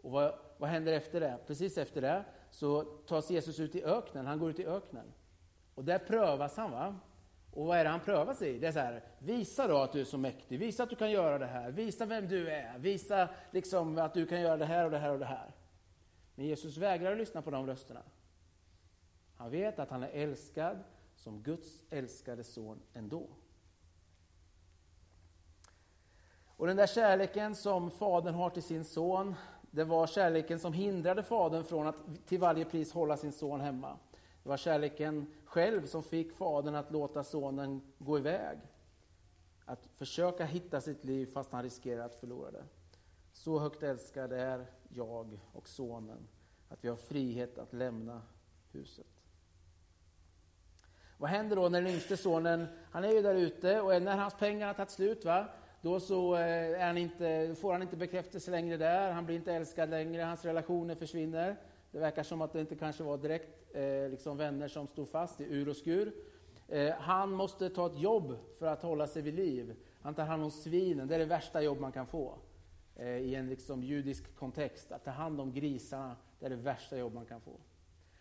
Och 0.00 0.10
vad, 0.10 0.38
vad 0.58 0.70
händer 0.70 0.92
efter 0.92 1.20
det? 1.20 1.38
Precis 1.46 1.78
efter 1.78 2.00
det 2.00 2.24
så 2.50 2.82
tas 2.82 3.30
Jesus 3.30 3.60
ut 3.60 3.74
i 3.74 3.84
öknen, 3.84 4.26
han 4.26 4.38
går 4.38 4.50
ut 4.50 4.58
i 4.58 4.66
öknen. 4.66 5.12
Och 5.74 5.84
där 5.84 5.98
prövas 5.98 6.56
han. 6.56 6.70
va? 6.70 6.96
Och 7.52 7.66
vad 7.66 7.78
är 7.78 7.84
det 7.84 7.90
han 7.90 8.00
prövas 8.00 8.42
i? 8.42 8.58
Det 8.58 8.66
är 8.66 8.72
så 8.72 8.78
här, 8.78 9.04
visa 9.18 9.68
då 9.68 9.76
att 9.76 9.92
du 9.92 10.00
är 10.00 10.04
så 10.04 10.18
mäktig, 10.18 10.58
visa 10.58 10.82
att 10.82 10.90
du 10.90 10.96
kan 10.96 11.10
göra 11.10 11.38
det 11.38 11.46
här, 11.46 11.70
visa 11.70 12.06
vem 12.06 12.28
du 12.28 12.50
är, 12.50 12.78
visa 12.78 13.28
liksom 13.50 13.98
att 13.98 14.14
du 14.14 14.26
kan 14.26 14.40
göra 14.40 14.56
det 14.56 14.64
här 14.64 14.84
och 14.84 14.90
det 14.90 14.98
här 14.98 15.12
och 15.12 15.18
det 15.18 15.24
här. 15.24 15.52
Men 16.34 16.46
Jesus 16.46 16.76
vägrar 16.76 17.12
att 17.12 17.18
lyssna 17.18 17.42
på 17.42 17.50
de 17.50 17.66
rösterna. 17.66 18.02
Han 19.36 19.50
vet 19.50 19.78
att 19.78 19.90
han 19.90 20.02
är 20.02 20.08
älskad 20.08 20.78
som 21.16 21.42
Guds 21.42 21.82
älskade 21.90 22.44
son 22.44 22.82
ändå. 22.94 23.28
Och 26.44 26.66
den 26.66 26.76
där 26.76 26.86
kärleken 26.86 27.54
som 27.54 27.90
fadern 27.90 28.34
har 28.34 28.50
till 28.50 28.62
sin 28.62 28.84
son, 28.84 29.34
det 29.70 29.84
var 29.84 30.06
kärleken 30.06 30.58
som 30.58 30.72
hindrade 30.72 31.22
fadern 31.22 31.64
från 31.64 31.86
att 31.86 32.02
till 32.26 32.40
varje 32.40 32.64
pris 32.64 32.92
hålla 32.92 33.16
sin 33.16 33.32
son 33.32 33.60
hemma. 33.60 33.96
Det 34.42 34.48
var 34.48 34.56
kärleken 34.56 35.26
själv 35.44 35.86
som 35.86 36.02
fick 36.02 36.32
fadern 36.32 36.74
att 36.74 36.90
låta 36.90 37.24
sonen 37.24 37.80
gå 37.98 38.18
iväg. 38.18 38.58
Att 39.64 39.88
försöka 39.96 40.44
hitta 40.44 40.80
sitt 40.80 41.04
liv 41.04 41.26
fast 41.26 41.52
han 41.52 41.62
riskerar 41.62 42.04
att 42.04 42.14
förlora 42.14 42.50
det. 42.50 42.64
Så 43.32 43.58
högt 43.58 43.82
älskade 43.82 44.40
är 44.40 44.66
jag 44.88 45.40
och 45.52 45.68
sonen 45.68 46.28
att 46.68 46.84
vi 46.84 46.88
har 46.88 46.96
frihet 46.96 47.58
att 47.58 47.72
lämna 47.72 48.22
huset. 48.72 49.06
Vad 51.18 51.30
händer 51.30 51.56
då 51.56 51.68
när 51.68 51.82
den 51.82 51.90
yngste 51.90 52.16
sonen, 52.16 52.66
han 52.90 53.04
är 53.04 53.08
ju 53.08 53.22
där 53.22 53.34
ute 53.34 53.80
och 53.80 54.02
när 54.02 54.16
hans 54.16 54.34
pengar 54.34 54.66
har 54.66 54.74
tagit 54.74 54.90
slut, 54.90 55.24
va? 55.24 55.48
Då 55.82 56.00
så 56.00 56.34
eh, 56.34 56.80
är 56.80 56.86
han 56.86 56.98
inte, 56.98 57.54
får 57.60 57.72
han 57.72 57.82
inte 57.82 57.96
bekräftelse 57.96 58.50
längre 58.50 58.76
där, 58.76 59.12
han 59.12 59.26
blir 59.26 59.36
inte 59.36 59.52
älskad 59.52 59.90
längre, 59.90 60.22
hans 60.22 60.44
relationer 60.44 60.94
försvinner. 60.94 61.56
Det 61.90 61.98
verkar 61.98 62.22
som 62.22 62.42
att 62.42 62.52
det 62.52 62.60
inte 62.60 62.76
kanske 62.76 63.02
var 63.02 63.18
direkt 63.18 63.76
eh, 63.76 64.08
liksom 64.10 64.36
vänner 64.36 64.68
som 64.68 64.86
stod 64.86 65.08
fast 65.08 65.40
i 65.40 65.44
ur 65.44 65.68
och 65.68 65.76
skur. 65.76 66.12
Eh, 66.68 66.94
han 66.94 67.30
måste 67.30 67.70
ta 67.70 67.86
ett 67.86 67.98
jobb 67.98 68.36
för 68.58 68.66
att 68.66 68.82
hålla 68.82 69.06
sig 69.06 69.22
vid 69.22 69.34
liv. 69.34 69.74
Han 70.02 70.14
tar 70.14 70.24
hand 70.24 70.42
om 70.42 70.50
svinen, 70.50 71.08
det 71.08 71.14
är 71.14 71.18
det 71.18 71.24
värsta 71.24 71.62
jobb 71.62 71.80
man 71.80 71.92
kan 71.92 72.06
få 72.06 72.34
eh, 72.96 73.16
i 73.16 73.34
en 73.34 73.48
liksom 73.48 73.82
judisk 73.82 74.36
kontext. 74.36 74.92
Att 74.92 75.04
ta 75.04 75.10
hand 75.10 75.40
om 75.40 75.52
grisarna, 75.52 76.16
det 76.38 76.46
är 76.46 76.50
det 76.50 76.56
värsta 76.56 76.96
jobb 76.96 77.14
man 77.14 77.26
kan 77.26 77.40
få. 77.40 77.56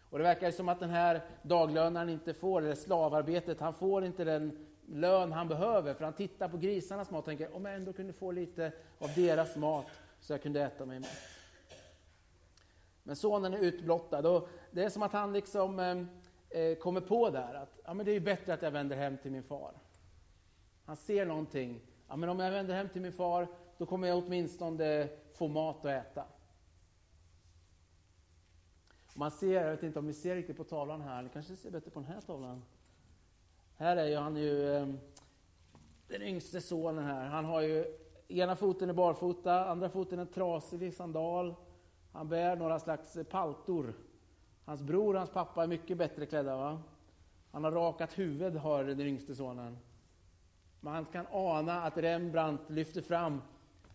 Och 0.10 0.18
det 0.18 0.24
verkar 0.24 0.52
som 0.52 0.70
att 0.70 0.80
den 0.80 0.90
här 0.90 1.22
daglönaren 1.42 2.10
inte 2.10 2.34
får, 2.34 2.62
eller 2.62 2.76
slavarbetet, 2.76 3.60
han 3.60 3.74
får 3.74 4.06
inte 4.06 4.24
den 4.24 4.66
lön 4.92 5.32
han 5.32 5.48
behöver. 5.48 5.94
För 5.94 6.04
han 6.04 6.14
tittar 6.14 6.50
på 6.50 6.58
grisarnas 6.58 7.12
mat 7.12 7.20
och 7.20 7.26
tänker, 7.26 7.56
om 7.56 7.66
jag 7.66 7.76
ändå 7.76 7.94
kunde 7.94 8.14
få 8.14 8.32
lite 8.32 8.72
av 9.00 9.10
deras 9.16 9.56
mat 9.56 9.88
så 10.20 10.34
jag 10.34 10.42
kunde 10.42 10.62
äta 10.62 10.86
mig 10.86 11.00
mat. 11.00 11.18
Men 13.04 13.16
sonen 13.16 13.54
är 13.54 13.58
utblottad 13.58 14.30
och 14.30 14.50
det 14.72 14.84
är 14.84 14.90
som 14.90 15.04
att 15.04 15.14
han 15.14 15.34
liksom 15.34 15.80
eh, 15.80 16.62
eh, 16.62 16.76
kommer 16.76 17.02
på 17.02 17.30
där 17.30 17.54
att 17.54 17.80
ja, 17.84 17.94
men 17.94 18.06
det 18.06 18.12
är 18.12 18.20
bättre 18.20 18.54
att 18.54 18.62
jag 18.62 18.72
vänder 18.72 18.96
hem 18.96 19.18
till 19.18 19.32
min 19.32 19.44
far. 19.44 19.74
Han 20.86 20.98
ser 20.98 21.26
någonting. 21.26 21.82
Ja, 22.08 22.16
men 22.16 22.30
om 22.30 22.40
jag 22.40 22.52
vänder 22.52 22.76
hem 22.76 22.90
till 22.90 23.02
min 23.02 23.14
far, 23.14 23.48
då 23.78 23.86
kommer 23.86 24.08
jag 24.08 24.18
åtminstone 24.18 25.10
få 25.34 25.48
mat 25.48 25.86
att 25.86 26.06
äta. 26.06 26.26
Man 29.14 29.32
ser, 29.32 29.64
jag 29.64 29.72
vet 29.72 29.84
inte 29.84 30.00
om 30.00 30.08
ni 30.08 30.14
ser 30.14 30.36
riktigt 30.36 30.58
på 30.58 30.64
tavlan 30.64 31.02
här, 31.02 31.22
ni 31.22 31.30
kanske 31.30 31.56
ser 31.56 31.72
bättre 31.72 31.92
på 31.92 32.00
den 32.00 32.10
här 32.10 32.22
tavlan. 32.22 32.64
Här 33.80 33.98
är 33.98 34.06
ju 34.06 34.16
han 34.16 34.36
ju 34.36 34.76
eh, 34.76 34.88
den 36.08 36.22
yngste 36.22 36.62
sonen 36.62 37.06
här. 37.06 37.26
Han 37.26 37.46
har 37.46 37.62
ju 37.62 37.86
ena 38.28 38.56
foten 38.56 38.90
är 38.90 38.94
barfota, 38.94 39.66
andra 39.66 39.90
foten 39.90 40.20
är 40.20 40.26
trasig 40.26 40.94
sandal. 40.94 41.56
Han 42.12 42.30
bär 42.30 42.56
några 42.56 42.80
slags 42.80 43.18
paltor. 43.30 43.94
Hans 44.66 44.82
bror 44.82 45.14
och 45.14 45.20
hans 45.20 45.30
pappa 45.30 45.64
är 45.64 45.68
mycket 45.68 45.98
bättre 45.98 46.26
klädda. 46.26 46.58
Va? 46.58 46.82
Han 47.52 47.64
har 47.64 47.72
rakat 47.72 48.20
huvud, 48.20 48.56
har 48.56 48.84
den 48.84 49.00
yngste 49.00 49.36
sonen. 49.36 49.78
Man 50.80 51.06
kan 51.06 51.26
ana 51.32 51.84
att 51.84 51.98
Rembrandt 51.98 52.70
lyfter 52.70 53.02
fram 53.02 53.42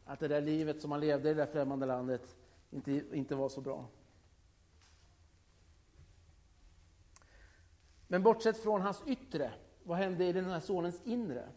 att 0.05 0.21
det 0.21 0.29
där 0.29 0.41
livet 0.41 0.81
som 0.81 0.91
han 0.91 1.01
levde 1.01 1.31
i 1.31 1.35
det 1.35 1.41
där 1.41 1.53
främmande 1.53 1.87
landet 1.87 2.37
inte, 2.71 2.93
inte 3.13 3.35
var 3.35 3.49
så 3.49 3.61
bra. 3.61 3.87
Men 8.09 8.23
bortsett 8.23 8.59
från 8.59 8.81
hans 8.81 9.03
yttre, 9.07 9.53
vad 9.85 9.99
hände 9.99 10.25
i 10.25 10.33
den 10.33 10.45
här 10.45 10.61
sonens 10.61 11.01
inre? 11.05 11.49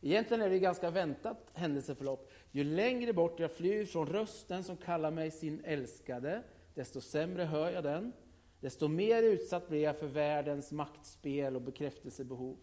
Egentligen 0.00 0.42
är 0.42 0.50
det 0.50 0.58
ganska 0.58 0.90
väntat 0.90 1.50
händelseförlopp. 1.54 2.30
Ju 2.50 2.64
längre 2.64 3.12
bort 3.12 3.40
jag 3.40 3.52
flyr 3.52 3.84
från 3.84 4.06
rösten 4.06 4.64
som 4.64 4.76
kallar 4.76 5.10
mig 5.10 5.30
sin 5.30 5.60
älskade, 5.64 6.42
desto 6.74 7.00
sämre 7.00 7.44
hör 7.44 7.70
jag 7.70 7.84
den. 7.84 8.12
Desto 8.60 8.88
mer 8.88 9.22
utsatt 9.22 9.68
blir 9.68 9.82
jag 9.82 9.96
för 9.96 10.06
världens 10.06 10.72
maktspel 10.72 11.56
och 11.56 11.62
bekräftelsebehov. 11.62 12.56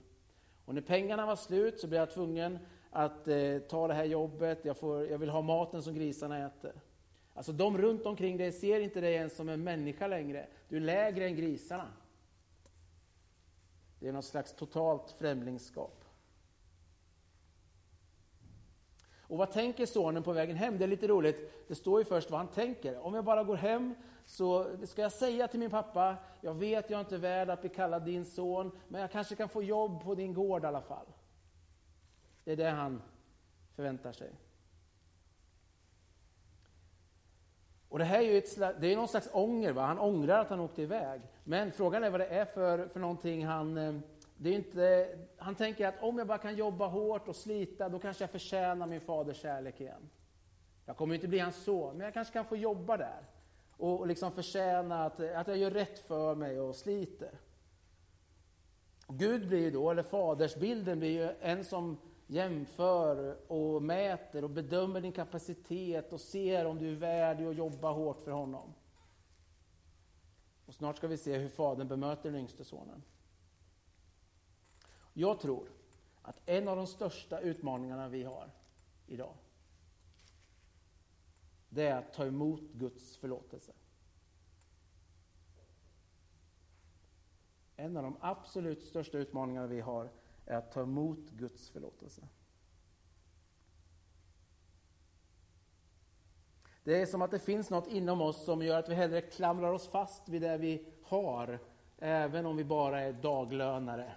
Och 0.66 0.74
när 0.74 0.82
pengarna 0.82 1.26
var 1.26 1.36
slut 1.36 1.80
så 1.80 1.88
blev 1.88 2.00
jag 2.00 2.12
tvungen 2.12 2.60
att 2.90 3.28
eh, 3.28 3.58
ta 3.70 3.88
det 3.88 3.94
här 3.94 4.04
jobbet. 4.04 4.66
Jag, 4.66 4.78
får, 4.78 5.08
jag 5.08 5.18
vill 5.18 5.30
ha 5.30 5.42
maten 5.42 5.84
som 5.84 5.96
grisarna 5.96 6.46
äter. 6.46 6.74
Alltså 7.34 7.52
de 7.52 7.78
runt 7.78 8.06
omkring 8.06 8.38
dig 8.38 8.52
ser 8.52 8.80
inte 8.80 9.02
dig 9.02 9.14
ens 9.14 9.36
som 9.36 9.50
en 9.50 9.64
människa 9.64 10.08
längre. 10.08 10.48
Du 10.70 10.76
är 10.76 10.82
lägre 10.82 11.26
än 11.26 11.36
grisarna. 11.36 11.88
Det 14.00 14.08
är 14.08 14.12
något 14.12 14.26
slags 14.26 14.54
totalt 14.54 15.12
främlingskap. 15.12 16.06
Och 19.28 19.38
vad 19.38 19.52
tänker 19.52 19.86
sonen 19.86 20.24
på 20.24 20.34
vägen 20.34 20.56
hem? 20.56 20.78
Det 20.78 20.84
är 20.84 20.88
lite 20.88 21.08
roligt. 21.08 21.68
Det 21.68 21.76
står 21.76 22.00
ju 22.00 22.06
först 22.06 22.32
vad 22.32 22.40
han 22.40 22.48
tänker. 22.48 22.98
Om 22.98 23.14
jag 23.14 23.26
bara 23.26 23.44
går 23.44 23.56
hem 23.56 23.96
så 24.26 24.78
ska 24.86 25.02
jag 25.02 25.12
säga 25.12 25.48
till 25.48 25.60
min 25.60 25.70
pappa, 25.70 26.18
jag 26.42 26.54
vet 26.54 26.90
jag 26.90 26.98
är 26.98 27.02
inte 27.02 27.18
värd 27.18 27.50
att 27.50 27.62
bli 27.62 27.70
kallad 27.70 28.06
din 28.06 28.26
son, 28.26 28.72
men 28.88 29.02
jag 29.02 29.12
kanske 29.12 29.36
kan 29.36 29.50
få 29.50 29.64
jobb 29.64 30.04
på 30.04 30.16
din 30.16 30.34
gård 30.34 30.64
i 30.64 30.68
alla 30.68 30.82
fall. 30.82 31.06
Det 32.44 32.52
är 32.52 32.56
det 32.56 32.70
han 32.70 33.02
förväntar 33.76 34.12
sig. 34.12 34.32
Och 37.96 38.00
det 38.00 38.06
här 38.06 38.20
är 38.20 38.32
ju 38.32 38.38
ett 38.38 38.50
slags, 38.50 38.78
det 38.80 38.88
är 38.88 38.96
någon 38.96 39.08
slags 39.08 39.30
ånger, 39.34 39.72
va? 39.72 39.86
han 39.86 40.00
ångrar 40.00 40.40
att 40.40 40.50
han 40.50 40.60
åkte 40.60 40.82
iväg. 40.82 41.22
Men 41.44 41.72
frågan 41.72 42.04
är 42.04 42.10
vad 42.10 42.20
det 42.20 42.28
är 42.28 42.46
för, 42.46 42.88
för 42.88 43.00
någonting 43.00 43.46
han 43.46 43.78
eh, 43.78 43.96
det 44.38 44.50
är 44.50 44.54
inte, 44.54 45.10
han 45.38 45.56
tänker 45.56 45.88
att 45.88 46.04
om 46.04 46.18
jag 46.18 46.28
bara 46.28 46.38
kan 46.38 46.56
jobba 46.56 46.88
hårt 46.88 47.28
och 47.28 47.36
slita, 47.36 47.90
då 47.90 48.00
kanske 48.00 48.24
jag 48.24 48.32
förtjänar 48.32 48.88
min 48.88 49.02
faders 49.02 49.38
kärlek 49.38 49.82
igen. 49.82 50.10
Jag 50.86 50.98
kommer 50.98 51.16
inte 51.16 51.28
bli 51.28 51.40
hans 51.40 51.64
son, 51.64 51.98
men 51.98 52.06
jag 52.06 52.14
kanske 52.14 52.34
kan 52.34 52.46
få 52.46 52.56
jobba 52.56 52.98
där. 52.98 53.24
Och 53.78 54.08
liksom 54.08 54.32
förtjäna 54.32 55.06
att, 55.06 55.20
att 55.20 55.48
jag 55.48 55.58
gör 55.58 55.72
rätt 55.72 56.00
för 56.00 56.36
mig 56.36 56.60
och 56.60 56.76
sliter. 56.76 57.40
Gud 59.08 59.48
blir 59.48 59.60
ju 59.60 59.72
då, 59.72 59.92
eller 59.92 60.04
fadersbilden 60.04 61.00
blir 61.00 61.10
ju 61.10 61.30
en 61.42 61.64
som 61.64 61.98
jämför 62.28 63.38
och 63.52 63.84
mäter 63.84 64.44
och 64.44 64.50
bedömer 64.50 65.02
din 65.02 65.12
kapacitet 65.12 66.14
och 66.14 66.22
ser 66.22 66.66
om 66.66 66.78
du 66.78 66.92
är 66.92 66.96
värdig 66.96 67.46
att 67.46 67.56
jobba 67.56 67.92
hårt 67.92 68.22
för 68.22 68.32
honom. 68.32 68.74
Och 70.66 70.74
snart 70.74 70.98
ska 70.98 71.08
vi 71.08 71.18
se 71.18 71.38
hur 71.38 71.50
fadern 71.50 71.88
bemöter 71.88 72.32
den 72.32 72.40
yngste 72.40 72.64
sonen. 72.64 73.04
Jag 75.14 75.40
tror 75.40 75.70
att 76.22 76.42
en 76.46 76.68
av 76.68 76.78
de 76.78 76.88
största 76.88 77.40
utmaningarna 77.40 78.08
vi 78.08 78.24
har 78.24 78.52
idag, 79.08 79.34
det 81.70 81.88
är 81.88 81.98
att 81.98 82.14
ta 82.14 82.26
emot 82.26 82.62
Guds 82.62 83.18
förlåtelse. 83.18 83.72
En 87.76 87.98
av 87.98 88.04
de 88.04 88.18
absolut 88.20 88.84
största 88.84 89.18
utmaningarna 89.18 89.68
vi 89.68 89.82
har 89.82 90.10
är 90.46 90.58
att 90.58 90.72
ta 90.72 90.82
emot 90.82 91.30
Guds 91.30 91.70
förlåtelse. 91.70 92.22
Det 96.84 97.02
är 97.02 97.06
som 97.06 97.22
att 97.22 97.32
det 97.32 97.40
finns 97.40 97.70
något 97.70 97.88
inom 97.88 98.22
oss 98.22 98.46
som 98.46 98.62
gör 98.62 98.80
att 98.80 98.90
vi 98.90 98.96
hellre 98.96 99.22
klamrar 99.22 99.72
oss 99.72 99.88
fast 99.88 100.30
vid 100.30 100.42
det 100.42 100.58
vi 100.58 100.86
har, 101.04 101.60
även 101.98 102.46
om 102.46 102.58
vi 102.58 102.64
bara 102.64 103.02
är 103.02 103.14
daglönare 103.14 104.16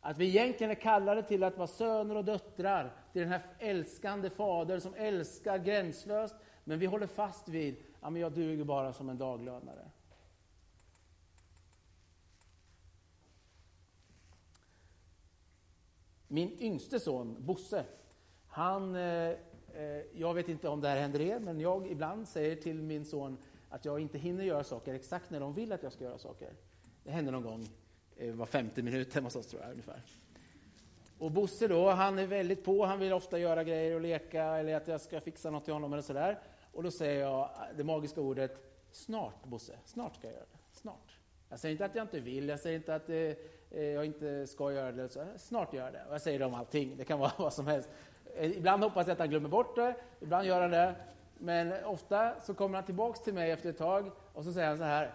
att 0.00 0.18
vi 0.18 0.28
egentligen 0.28 0.70
är 0.70 0.74
kallade 0.74 1.22
till 1.22 1.44
att 1.44 1.56
vara 1.56 1.66
söner 1.66 2.16
och 2.16 2.24
döttrar 2.24 2.92
till 3.12 3.22
den 3.22 3.30
här 3.30 3.46
älskande 3.58 4.30
fader 4.30 4.78
som 4.78 4.94
älskar 4.94 5.58
gränslöst, 5.58 6.34
men 6.64 6.78
vi 6.78 6.86
håller 6.86 7.06
fast 7.06 7.48
vid, 7.48 7.76
att 8.00 8.18
jag 8.18 8.32
duger 8.32 8.64
bara 8.64 8.92
som 8.92 9.08
en 9.08 9.18
daglönare. 9.18 9.90
Min 16.28 16.62
yngste 16.62 17.00
son, 17.00 17.36
Bosse, 17.38 17.84
han, 18.46 18.94
eh, 18.94 19.02
eh, 19.02 19.36
jag 20.14 20.34
vet 20.34 20.48
inte 20.48 20.68
om 20.68 20.80
det 20.80 20.88
här 20.88 21.00
händer 21.00 21.20
er, 21.20 21.38
men 21.38 21.60
jag 21.60 21.90
ibland 21.90 22.28
säger 22.28 22.56
till 22.56 22.82
min 22.82 23.04
son 23.04 23.36
att 23.68 23.84
jag 23.84 24.00
inte 24.00 24.18
hinner 24.18 24.44
göra 24.44 24.64
saker 24.64 24.94
exakt 24.94 25.30
när 25.30 25.40
de 25.40 25.54
vill 25.54 25.72
att 25.72 25.82
jag 25.82 25.92
ska 25.92 26.04
göra 26.04 26.18
saker. 26.18 26.52
Det 27.04 27.10
händer 27.10 27.32
någon 27.32 27.42
gång 27.42 27.68
Eh, 28.20 28.32
var 28.32 28.46
femte 28.46 28.82
minut 28.82 29.14
hemma 29.14 29.26
hos 29.26 29.36
oss 29.36 29.46
tror 29.46 29.62
jag 29.62 29.70
ungefär. 29.70 30.02
Och 31.18 31.30
Bosse 31.30 31.68
då, 31.68 31.90
han 31.90 32.18
är 32.18 32.26
väldigt 32.26 32.64
på, 32.64 32.84
han 32.84 32.98
vill 32.98 33.12
ofta 33.12 33.38
göra 33.38 33.64
grejer 33.64 33.94
och 33.94 34.00
leka 34.00 34.44
eller 34.44 34.74
att 34.74 34.88
jag 34.88 35.00
ska 35.00 35.20
fixa 35.20 35.50
något 35.50 35.64
till 35.64 35.72
honom 35.72 35.92
eller 35.92 36.02
sådär. 36.02 36.38
Och 36.72 36.82
då 36.82 36.90
säger 36.90 37.20
jag 37.20 37.40
eh, 37.40 37.76
det 37.76 37.84
magiska 37.84 38.20
ordet 38.20 38.58
snart 38.90 39.44
Bosse, 39.44 39.78
snart 39.84 40.16
ska 40.16 40.26
jag 40.26 40.34
göra 40.34 40.46
det. 40.52 40.58
Snart. 40.72 41.18
Jag 41.48 41.60
säger 41.60 41.72
inte 41.72 41.84
att 41.84 41.94
jag 41.94 42.04
inte 42.04 42.20
vill, 42.20 42.48
jag 42.48 42.60
säger 42.60 42.76
inte 42.76 42.94
att 42.94 43.08
eh, 43.08 43.32
Eh, 43.70 43.82
jag 43.82 44.06
inte 44.06 44.46
ska 44.46 44.72
göra 44.72 44.92
det. 44.92 45.08
Så, 45.08 45.20
eh, 45.20 45.26
snart 45.36 45.72
gör 45.72 45.84
jag 45.84 45.92
det. 45.92 46.04
Och 46.08 46.14
jag 46.14 46.20
säger 46.20 46.38
det 46.38 46.44
om 46.44 46.54
allting, 46.54 46.96
det 46.96 47.04
kan 47.04 47.18
vara 47.18 47.32
vad 47.38 47.52
som 47.52 47.66
helst. 47.66 47.88
Eh, 48.36 48.56
ibland 48.56 48.82
hoppas 48.82 49.06
jag 49.06 49.12
att 49.12 49.18
han 49.18 49.30
glömmer 49.30 49.48
bort 49.48 49.76
det, 49.76 49.94
ibland 50.20 50.46
gör 50.46 50.60
han 50.60 50.70
det. 50.70 50.94
Men 51.38 51.84
ofta 51.84 52.40
så 52.40 52.54
kommer 52.54 52.74
han 52.74 52.84
tillbaks 52.84 53.20
till 53.20 53.34
mig 53.34 53.50
efter 53.50 53.70
ett 53.70 53.78
tag 53.78 54.10
och 54.32 54.44
så 54.44 54.52
säger 54.52 54.68
han 54.68 54.78
så 54.78 54.84
här. 54.84 55.12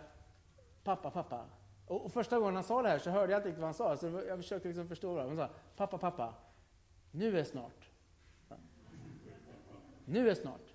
Pappa, 0.84 1.10
pappa, 1.10 1.46
och, 1.88 2.12
första 2.12 2.40
gången 2.40 2.56
han 2.56 2.64
sa 2.64 2.82
det 2.82 2.90
här 2.90 3.00
så 3.00 3.10
hörde 3.10 3.32
jag 3.32 3.40
inte 3.40 3.48
riktigt 3.48 3.62
vad 3.62 3.68
han 3.68 3.74
sa, 3.74 3.98
så 3.98 4.22
jag 4.28 4.38
försökte 4.38 4.68
liksom 4.68 4.88
förstå 4.88 5.16
det. 5.16 5.22
Han 5.22 5.38
sa, 5.38 5.50
pappa, 5.76 5.98
pappa, 5.98 6.34
nu 7.12 7.40
är 7.40 7.44
snart. 7.44 7.90
Nu 10.06 10.30
är 10.30 10.34
snart. 10.36 10.74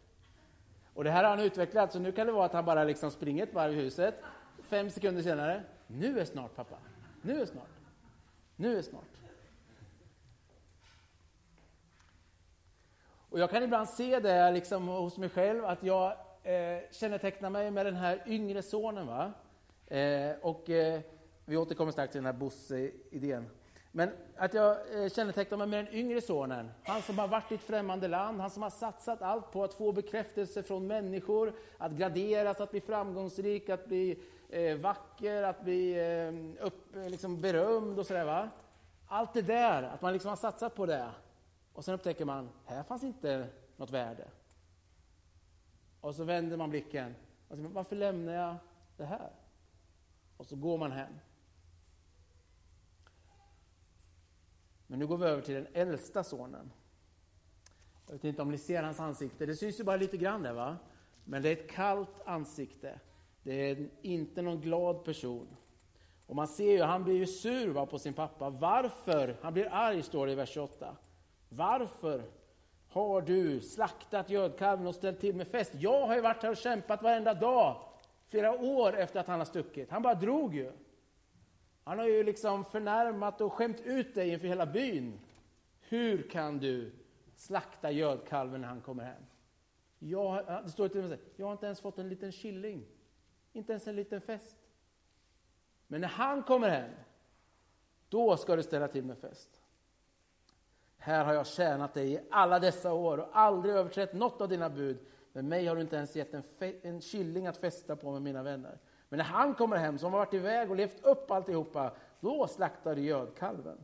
Och 0.95 1.05
det 1.05 1.11
här 1.11 1.25
har 1.25 1.31
han 1.31 1.41
utvecklat, 1.41 1.93
så 1.93 1.99
nu 1.99 2.13
kan 2.13 2.27
det 2.27 2.33
vara 2.33 2.45
att 2.45 2.53
han 2.53 2.65
bara 2.65 2.85
liksom 2.85 3.11
springer 3.11 3.43
ett 3.43 3.55
varv 3.55 3.73
i 3.73 3.75
huset, 3.75 4.15
fem 4.63 4.91
sekunder 4.91 5.23
senare, 5.23 5.63
nu 5.87 6.21
är 6.21 6.25
snart 6.25 6.57
pappa, 6.57 6.77
nu 7.23 7.41
är 7.41 7.47
snart, 7.47 7.69
nu 8.57 8.79
är 8.79 8.83
snart. 8.83 9.19
Och 13.31 13.39
jag 13.39 13.51
kan 13.51 13.63
ibland 13.63 13.89
se 13.89 14.21
det 14.21 14.51
liksom 14.51 14.89
hos 14.89 15.19
mig 15.19 15.29
själv, 15.29 15.65
att 15.65 15.83
jag 15.83 16.13
eh, 16.43 16.79
kännetecknar 16.91 17.51
mig 17.51 17.71
med 17.71 17.87
den 17.87 17.97
här 17.97 18.23
yngre 18.27 18.63
sonen. 18.63 19.07
Va? 19.07 19.33
Eh, 19.87 20.37
och 20.43 20.71
eh, 20.71 21.01
vi 21.45 21.57
återkommer 21.57 21.93
strax 21.93 22.13
till 22.13 22.19
den 22.19 22.27
här 22.27 22.41
Bosse-idén. 22.41 23.47
Men 23.93 24.11
att 24.37 24.55
jag 24.55 24.77
eh, 25.05 25.09
kännetecknar 25.09 25.59
mig 25.59 25.67
med 25.67 25.85
den 25.85 25.95
yngre 25.95 26.21
sonen, 26.21 26.71
han 26.85 27.03
som 27.03 27.19
har 27.19 27.29
varit 27.29 27.53
i 27.53 27.55
ett 27.55 27.61
främmande 27.61 28.09
land, 28.09 28.41
han 28.41 28.51
som 28.51 28.63
har 28.63 28.71
satsat 28.71 29.23
allt 29.23 29.53
på 29.53 29.65
att 29.65 29.75
få 29.75 29.93
bekräftelse 29.93 30.63
från 30.63 30.87
människor, 30.87 31.53
att 31.79 31.93
graderas, 31.93 32.61
att 32.61 32.71
bli 32.71 32.81
framgångsrik, 32.81 33.69
att 33.69 33.87
bli 33.87 34.23
eh, 34.49 34.79
vacker, 34.79 35.43
att 35.43 35.63
bli 35.63 35.93
eh, 35.93 36.67
upp, 36.67 36.95
liksom 36.95 37.41
berömd 37.41 37.99
och 37.99 38.07
sådär. 38.07 38.25
Va? 38.25 38.51
Allt 39.07 39.35
det 39.35 39.43
där, 39.43 39.83
att 39.83 40.03
man 40.03 40.13
liksom 40.13 40.29
har 40.29 40.37
satsat 40.37 40.75
på 40.75 40.87
det. 40.87 41.11
Och 41.73 41.85
sen 41.85 41.95
upptäcker 41.95 42.25
man, 42.25 42.49
här 42.65 42.83
fanns 42.83 43.03
inte 43.03 43.49
något 43.77 43.91
värde. 43.91 44.29
Och 46.01 46.15
så 46.15 46.25
vänder 46.25 46.57
man 46.57 46.71
blicken. 46.71 47.15
Och 47.49 47.57
så, 47.57 47.63
varför 47.63 47.97
lämnar 47.97 48.33
jag 48.33 48.57
det 48.97 49.05
här? 49.05 49.31
Och 50.37 50.47
så 50.47 50.57
går 50.57 50.79
man 50.79 50.93
hem. 50.93 51.13
Men 54.87 54.99
nu 54.99 55.07
går 55.07 55.17
vi 55.17 55.27
över 55.27 55.43
till 55.43 55.55
den 55.55 55.67
äldsta 55.73 56.25
sonen. 56.25 56.73
Jag 58.07 58.13
vet 58.13 58.25
inte 58.25 58.43
om 58.43 58.51
ni 58.51 58.59
ser 58.59 58.83
hans 58.83 59.01
ansikte. 59.01 59.47
Det 59.47 59.57
syns 59.57 59.81
ju 59.81 59.85
bara 59.85 59.97
lite 59.97 60.17
grann 60.17 60.43
där 60.43 60.53
va? 60.53 60.77
Men 61.25 61.43
det 61.43 61.49
är 61.49 61.53
ett 61.53 61.71
kallt 61.71 62.21
ansikte. 62.25 63.01
Det 63.49 63.71
är 63.71 63.89
inte 64.03 64.43
någon 64.43 64.61
glad 64.61 65.05
person. 65.05 65.47
Och 66.27 66.37
man 66.37 66.49
ser 66.49 66.73
ju, 66.73 66.83
han 66.83 67.05
blir 67.05 67.15
ju 67.15 67.27
sur 67.27 67.69
va, 67.69 67.87
på 67.87 67.99
sin 67.99 68.15
pappa. 68.15 68.51
Varför? 68.51 69.37
Han 69.43 69.53
blir 69.53 69.69
arg 69.73 70.03
står 70.03 70.27
det 70.27 70.33
i 70.33 70.35
vers 70.35 70.49
28. 70.49 70.97
Varför 71.49 72.23
har 72.89 73.21
du 73.23 73.61
slaktat 73.61 74.31
gödkalven 74.31 74.87
och 74.87 74.95
ställt 74.95 75.21
till 75.21 75.35
med 75.35 75.47
fest? 75.47 75.73
Jag 75.75 76.07
har 76.07 76.15
ju 76.15 76.21
varit 76.21 76.43
här 76.43 76.51
och 76.51 76.57
kämpat 76.57 77.03
varenda 77.03 77.35
dag, 77.35 77.83
flera 78.29 78.53
år 78.53 78.97
efter 78.97 79.21
att 79.21 79.27
han 79.27 79.39
har 79.39 79.47
stuckit. 79.47 79.91
Han 79.91 80.03
bara 80.03 80.15
drog 80.15 80.55
ju. 80.55 80.73
Han 81.85 81.99
har 81.99 82.07
ju 82.07 82.25
liksom 82.25 82.65
förnärmat 82.65 83.41
och 83.41 83.53
skämt 83.53 83.81
ut 83.81 84.15
dig 84.15 84.31
inför 84.31 84.49
hela 84.49 84.67
byn. 84.67 85.21
Hur 85.81 86.31
kan 86.31 86.59
du 86.59 86.93
slakta 87.37 87.91
gödkalven 87.91 88.61
när 88.61 88.69
han 88.69 88.81
kommer 88.81 89.05
hem? 89.05 89.23
Jag, 89.99 90.47
det 90.65 90.71
står 90.71 90.89
till 90.89 91.03
och 91.03 91.09
med 91.09 91.19
jag 91.37 91.47
har 91.47 91.53
inte 91.53 91.67
ens 91.67 91.81
fått 91.81 91.99
en 91.99 92.09
liten 92.09 92.33
killing. 92.33 92.87
Inte 93.53 93.73
ens 93.73 93.89
en 93.89 93.97
liten 93.97 94.21
fest. 94.21 94.57
Men 95.87 96.01
när 96.01 96.09
han 96.09 96.43
kommer 96.43 96.69
hem, 96.69 96.91
då 98.09 98.37
ska 98.37 98.57
du 98.57 98.63
ställa 98.63 98.89
till 98.89 99.05
med 99.05 99.19
fest. 99.19 99.61
Här 100.97 101.25
har 101.25 101.35
jag 101.35 101.47
tjänat 101.47 101.95
dig 101.95 102.13
i 102.13 102.21
alla 102.31 102.59
dessa 102.59 102.93
år 102.93 103.19
och 103.19 103.29
aldrig 103.33 103.75
överträtt 103.75 104.13
något 104.13 104.41
av 104.41 104.49
dina 104.49 104.71
bud. 104.71 104.99
Men 105.33 105.49
mig 105.49 105.67
har 105.67 105.77
du 105.77 105.83
inte 105.83 105.97
ens 105.97 106.17
gett 106.17 106.35
en, 106.35 106.43
en 106.83 107.01
killing 107.01 107.47
att 107.47 107.57
festa 107.57 107.97
på 107.97 108.13
med 108.13 108.23
mina 108.23 108.43
vänner. 108.43 108.79
Men 109.09 109.19
när 109.19 109.25
han 109.25 109.55
kommer 109.55 109.77
hem, 109.77 109.99
som 109.99 110.13
har 110.13 110.19
varit 110.19 110.35
iväg 110.35 110.71
och 110.71 110.77
levt 110.77 111.05
upp 111.05 111.31
alltihopa, 111.31 111.93
då 112.21 112.47
slaktar 112.47 112.95
du 112.95 113.03
gödkalven. 113.03 113.79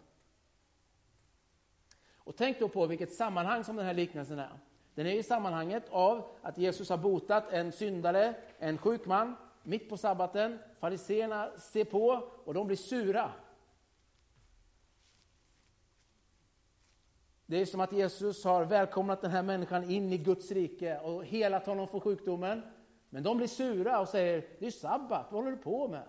Och 2.17 2.37
tänk 2.37 2.59
då 2.59 2.69
på 2.69 2.87
vilket 2.87 3.13
sammanhang 3.13 3.65
som 3.65 3.77
den 3.77 3.87
här 3.87 3.95
liknelsen 3.95 4.39
är. 4.39 4.59
Den 4.95 5.07
är 5.07 5.13
i 5.13 5.23
sammanhanget 5.23 5.89
av 5.91 6.25
att 6.43 6.59
Jesus 6.59 6.89
har 6.89 6.97
botat 6.97 7.53
en 7.53 7.73
syndare, 7.73 8.35
en 8.59 8.79
sjuk 8.79 9.07
man, 9.07 9.37
mitt 9.65 9.89
på 9.89 9.97
sabbaten. 9.97 10.59
Fariseerna 10.79 11.59
ser 11.59 11.85
på 11.85 12.31
och 12.45 12.55
de 12.55 12.67
blir 12.67 12.77
sura. 12.77 13.33
Det 17.47 17.57
är 17.57 17.67
som 17.67 17.81
att 17.81 17.93
Jesus 17.93 18.45
har 18.45 18.65
välkomnat 18.65 19.21
den 19.21 19.31
här 19.31 19.43
människan 19.43 19.91
in 19.91 20.13
i 20.13 20.19
Guds 20.19 20.51
rike 20.51 20.99
och 20.99 21.25
helat 21.25 21.67
honom 21.67 21.89
från 21.89 22.01
sjukdomen. 22.01 22.63
Men 23.11 23.23
de 23.23 23.37
blir 23.37 23.47
sura 23.47 24.01
och 24.01 24.09
säger, 24.09 24.49
det 24.59 24.67
är 24.67 24.71
sabbat, 24.71 25.33
vad 25.33 25.45
håller 25.45 25.57
du 25.57 25.63
på 25.63 25.89
med? 25.89 26.09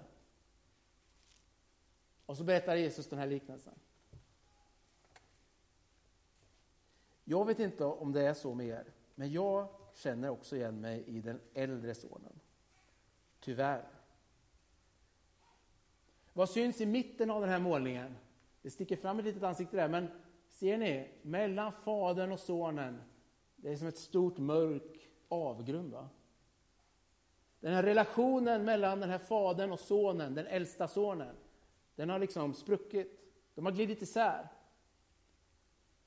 Och 2.25 2.37
så 2.37 2.43
berättar 2.43 2.75
Jesus 2.75 3.09
den 3.09 3.19
här 3.19 3.27
liknelsen. 3.27 3.73
Jag 7.23 7.45
vet 7.45 7.59
inte 7.59 7.85
om 7.85 8.11
det 8.11 8.21
är 8.21 8.33
så 8.33 8.53
med 8.53 8.67
er, 8.67 8.85
men 9.15 9.31
jag 9.31 9.67
känner 9.93 10.29
också 10.29 10.55
igen 10.55 10.81
mig 10.81 11.03
i 11.07 11.21
den 11.21 11.39
äldre 11.53 11.95
sonen. 11.95 12.34
Tyvärr. 13.45 13.83
Vad 16.33 16.49
syns 16.49 16.81
i 16.81 16.85
mitten 16.85 17.31
av 17.31 17.41
den 17.41 17.49
här 17.49 17.59
målningen? 17.59 18.15
Det 18.61 18.69
sticker 18.69 18.95
fram 18.95 19.19
ett 19.19 19.25
litet 19.25 19.43
ansikte 19.43 19.77
där, 19.77 19.87
men 19.87 20.07
ser 20.49 20.77
ni? 20.77 21.09
Mellan 21.21 21.71
fadern 21.71 22.31
och 22.31 22.39
sonen, 22.39 23.01
det 23.55 23.71
är 23.71 23.75
som 23.75 23.87
ett 23.87 23.97
stort 23.97 24.37
mörk 24.37 25.09
avgrund. 25.27 25.91
Va? 25.91 26.09
Den 27.59 27.73
här 27.73 27.83
relationen 27.83 28.65
mellan 28.65 28.99
den 28.99 29.09
här 29.09 29.17
fadern 29.17 29.71
och 29.71 29.79
sonen, 29.79 30.35
den 30.35 30.47
äldsta 30.47 30.87
sonen, 30.87 31.35
den 31.95 32.09
har 32.09 32.19
liksom 32.19 32.53
spruckit. 32.53 33.19
De 33.55 33.65
har 33.65 33.73
glidit 33.73 34.01
isär. 34.01 34.47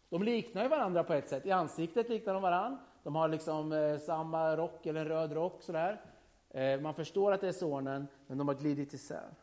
De 0.08 0.22
liknar 0.22 0.62
ju 0.62 0.68
varandra 0.68 1.04
på 1.04 1.14
ett 1.14 1.28
sätt. 1.28 1.46
I 1.46 1.50
ansiktet 1.50 2.08
liknar 2.08 2.34
de 2.34 2.42
varandra. 2.42 2.78
De 3.02 3.14
har 3.14 3.28
liksom 3.28 3.72
eh, 3.72 3.98
samma 3.98 4.56
rock 4.56 4.86
eller 4.86 5.00
en 5.00 5.08
röd 5.08 5.32
rock 5.32 5.62
sådär. 5.62 6.00
Eh, 6.50 6.80
man 6.80 6.94
förstår 6.94 7.32
att 7.32 7.40
det 7.40 7.48
är 7.48 7.52
sonen, 7.52 8.06
men 8.26 8.38
de 8.38 8.48
har 8.48 8.54
glidit 8.54 8.94
isär. 8.94 9.34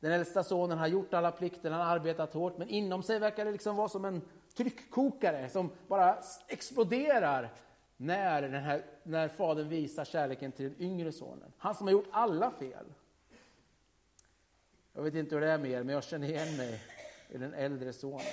Den 0.00 0.12
äldsta 0.12 0.44
sonen 0.44 0.78
har 0.78 0.86
gjort 0.86 1.14
alla 1.14 1.30
plikter, 1.30 1.70
han 1.70 1.86
har 1.86 1.94
arbetat 1.94 2.34
hårt, 2.34 2.58
men 2.58 2.68
inom 2.68 3.02
sig 3.02 3.18
verkar 3.18 3.44
det 3.44 3.52
liksom 3.52 3.76
vara 3.76 3.88
som 3.88 4.04
en 4.04 4.22
tryckkokare 4.54 5.48
som 5.48 5.70
bara 5.88 6.18
exploderar 6.46 7.52
när, 7.96 8.42
den 8.42 8.62
här, 8.62 8.84
när 9.02 9.28
fadern 9.28 9.68
visar 9.68 10.04
kärleken 10.04 10.52
till 10.52 10.64
den 10.72 10.82
yngre 10.82 11.12
sonen. 11.12 11.52
Han 11.58 11.74
som 11.74 11.86
har 11.86 11.92
gjort 11.92 12.08
alla 12.10 12.50
fel. 12.50 12.84
Jag 14.92 15.02
vet 15.02 15.14
inte 15.14 15.34
hur 15.34 15.40
det 15.42 15.50
är 15.50 15.58
med 15.58 15.70
er, 15.70 15.82
men 15.82 15.94
jag 15.94 16.04
känner 16.04 16.28
igen 16.28 16.56
mig 16.56 16.82
i 17.28 17.38
den 17.38 17.54
äldre 17.54 17.92
sonen. 17.92 18.26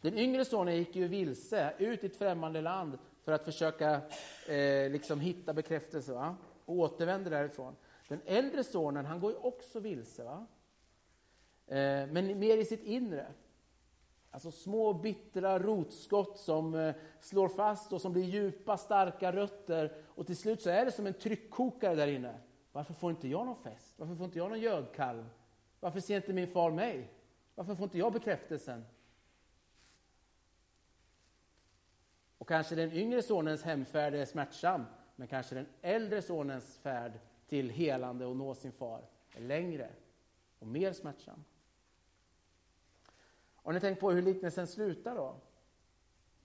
Den 0.00 0.18
yngre 0.18 0.44
sonen 0.44 0.76
gick 0.76 0.96
ju 0.96 1.08
vilse 1.08 1.74
ut 1.78 2.04
i 2.04 2.06
ett 2.06 2.16
främmande 2.16 2.60
land 2.60 2.98
för 3.22 3.32
att 3.32 3.44
försöka 3.44 4.00
eh, 4.48 4.90
liksom 4.90 5.20
hitta 5.20 5.52
bekräftelse 5.52 6.12
va? 6.12 6.36
och 6.64 6.74
återvänder 6.74 7.30
därifrån. 7.30 7.76
Den 8.08 8.20
äldre 8.24 8.64
sonen 8.64 9.06
han 9.06 9.20
går 9.20 9.30
ju 9.30 9.36
också 9.36 9.80
vilse, 9.80 10.24
va? 10.24 10.46
Eh, 11.66 12.06
men 12.06 12.38
mer 12.38 12.56
i 12.56 12.64
sitt 12.64 12.82
inre. 12.82 13.26
Alltså 14.30 14.50
små 14.50 14.92
bittra 14.92 15.58
rotskott 15.58 16.38
som 16.38 16.74
eh, 16.74 16.94
slår 17.20 17.48
fast 17.48 17.92
och 17.92 18.00
som 18.00 18.12
blir 18.12 18.24
djupa, 18.24 18.76
starka 18.76 19.32
rötter. 19.32 19.96
Och 20.06 20.26
till 20.26 20.36
slut 20.36 20.62
så 20.62 20.70
är 20.70 20.84
det 20.84 20.92
som 20.92 21.06
en 21.06 21.14
tryckkokare 21.14 21.94
där 21.94 22.06
inne. 22.06 22.34
Varför 22.72 22.94
får 22.94 23.10
inte 23.10 23.28
jag 23.28 23.46
någon 23.46 23.62
fest? 23.62 23.94
Varför 23.96 24.14
får 24.14 24.24
inte 24.24 24.38
jag 24.38 24.48
någon 24.48 24.60
gödkalv? 24.60 25.24
Varför 25.80 26.00
ser 26.00 26.16
inte 26.16 26.32
min 26.32 26.48
far 26.48 26.70
mig? 26.70 27.10
Varför 27.54 27.74
får 27.74 27.84
inte 27.84 27.98
jag 27.98 28.12
bekräftelsen? 28.12 28.84
Kanske 32.50 32.74
den 32.74 32.92
yngre 32.92 33.22
sonens 33.22 33.62
hemfärd 33.62 34.14
är 34.14 34.24
smärtsam, 34.24 34.84
men 35.16 35.28
kanske 35.28 35.54
den 35.54 35.66
äldre 35.82 36.22
sonens 36.22 36.78
färd 36.78 37.12
till 37.48 37.70
helande 37.70 38.26
och 38.26 38.36
nå 38.36 38.54
sin 38.54 38.72
far 38.72 39.04
är 39.32 39.40
längre 39.40 39.90
och 40.58 40.66
mer 40.66 40.92
smärtsam. 40.92 41.44
Har 43.54 43.72
ni 43.72 43.80
tänkt 43.80 44.00
på 44.00 44.10
hur 44.10 44.22
liknelsen 44.22 44.66
slutar 44.66 45.14
då? 45.14 45.36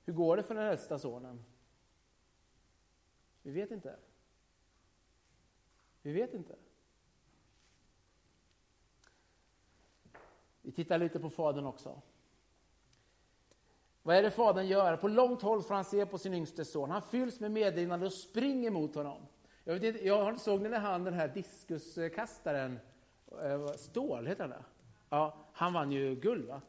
Hur 0.05 0.13
går 0.13 0.37
det 0.37 0.43
för 0.43 0.55
den 0.55 0.65
äldsta 0.65 0.99
sonen? 0.99 1.45
Vi 3.41 3.51
vet 3.51 3.71
inte. 3.71 3.95
Vi 6.01 6.11
vet 6.11 6.33
inte. 6.33 6.55
Vi 10.61 10.71
tittar 10.71 10.97
lite 10.97 11.19
på 11.19 11.29
fadern 11.29 11.65
också. 11.65 12.01
Vad 14.05 14.15
är 14.15 14.23
det 14.23 14.31
fadern 14.31 14.67
gör? 14.67 14.97
På 14.97 15.07
långt 15.07 15.41
håll 15.41 15.63
får 15.63 15.75
han 15.75 15.83
se 15.83 16.05
på 16.05 16.17
sin 16.17 16.33
yngste 16.33 16.65
son. 16.65 16.91
Han 16.91 17.01
fylls 17.01 17.39
med 17.39 17.51
medlidande 17.51 18.05
och 18.05 18.13
springer 18.13 18.71
mot 18.71 18.95
honom. 18.95 19.17
Jag, 19.63 19.73
vet 19.73 19.83
inte, 19.83 20.07
jag 20.07 20.39
såg 20.39 20.61
ni 20.61 20.69
när 20.69 20.79
han, 20.79 21.03
den 21.03 21.13
här 21.13 21.27
diskuskastaren, 21.27 22.79
eh, 23.43 23.67
Stål 23.67 24.27
heter 24.27 24.41
han 24.41 24.49
det? 24.49 24.63
Ja, 25.09 25.37
han 25.53 25.73
vann 25.73 25.91
ju 25.91 26.15
guld 26.15 26.47
va? 26.47 26.61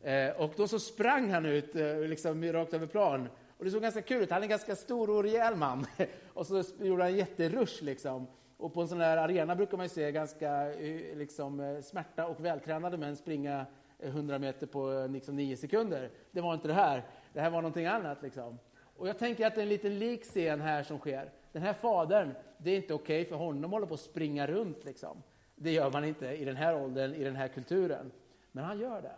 Eh, 0.00 0.30
och 0.30 0.52
då 0.56 0.68
så 0.68 0.78
sprang 0.78 1.30
han 1.30 1.46
ut 1.46 1.76
eh, 1.76 1.98
liksom, 1.98 2.44
rakt 2.44 2.74
över 2.74 2.86
plan. 2.86 3.28
Och 3.58 3.64
det 3.64 3.70
såg 3.70 3.82
ganska 3.82 4.02
kul 4.02 4.22
ut. 4.22 4.30
Han 4.30 4.38
är 4.38 4.42
en 4.42 4.48
ganska 4.48 4.76
stor 4.76 5.10
och 5.10 5.22
rejäl 5.22 5.56
man. 5.56 5.86
och 6.34 6.46
så 6.46 6.62
gjorde 6.80 7.02
han 7.02 7.12
en 7.12 7.18
jätterush 7.18 7.84
liksom. 7.84 8.26
Och 8.56 8.74
på 8.74 8.80
en 8.80 8.88
sån 8.88 9.00
här 9.00 9.16
arena 9.16 9.56
brukar 9.56 9.76
man 9.76 9.88
se 9.88 10.12
ganska 10.12 10.64
liksom, 11.14 11.82
smärta 11.84 12.26
och 12.26 12.44
vältränade 12.44 12.96
män 12.96 13.16
springa 13.16 13.66
100 14.02 14.38
meter 14.38 14.66
på 14.66 14.92
eh, 14.92 15.08
liksom 15.08 15.36
9 15.36 15.56
sekunder. 15.56 16.10
Det 16.30 16.40
var 16.40 16.54
inte 16.54 16.68
det 16.68 16.74
här. 16.74 17.02
Det 17.32 17.40
här 17.40 17.50
var 17.50 17.62
någonting 17.62 17.86
annat. 17.86 18.22
Liksom. 18.22 18.58
Och 18.96 19.08
jag 19.08 19.18
tänker 19.18 19.46
att 19.46 19.54
det 19.54 19.60
är 19.60 19.62
en 19.62 19.68
liten 19.68 19.98
lik 19.98 20.24
scen 20.24 20.60
här 20.60 20.82
som 20.82 20.98
sker. 20.98 21.30
Den 21.52 21.62
här 21.62 21.72
fadern, 21.72 22.34
det 22.58 22.70
är 22.70 22.76
inte 22.76 22.94
okej 22.94 23.20
okay 23.20 23.30
för 23.30 23.36
honom 23.36 23.64
att 23.64 23.70
hålla 23.70 23.86
på 23.86 23.94
att 23.94 24.00
springa 24.00 24.46
runt. 24.46 24.84
Liksom. 24.84 25.22
Det 25.54 25.72
gör 25.72 25.90
man 25.92 26.04
inte 26.04 26.26
i 26.26 26.44
den 26.44 26.56
här 26.56 26.82
åldern, 26.82 27.14
i 27.14 27.24
den 27.24 27.36
här 27.36 27.48
kulturen. 27.48 28.12
Men 28.52 28.64
han 28.64 28.80
gör 28.80 29.02
det. 29.02 29.14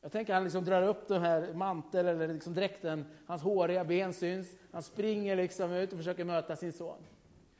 Jag 0.00 0.12
tänker 0.12 0.32
att 0.32 0.36
han 0.36 0.44
liksom 0.44 0.64
drar 0.64 0.82
upp 0.82 1.08
den 1.08 1.22
här 1.22 1.52
manteln 1.52 2.08
eller 2.08 2.28
liksom 2.28 2.54
dräkten, 2.54 3.04
hans 3.26 3.42
håriga 3.42 3.84
ben 3.84 4.12
syns. 4.12 4.56
Han 4.72 4.82
springer 4.82 5.36
liksom 5.36 5.72
ut 5.72 5.92
och 5.92 5.98
försöker 5.98 6.24
möta 6.24 6.56
sin 6.56 6.72
son. 6.72 6.98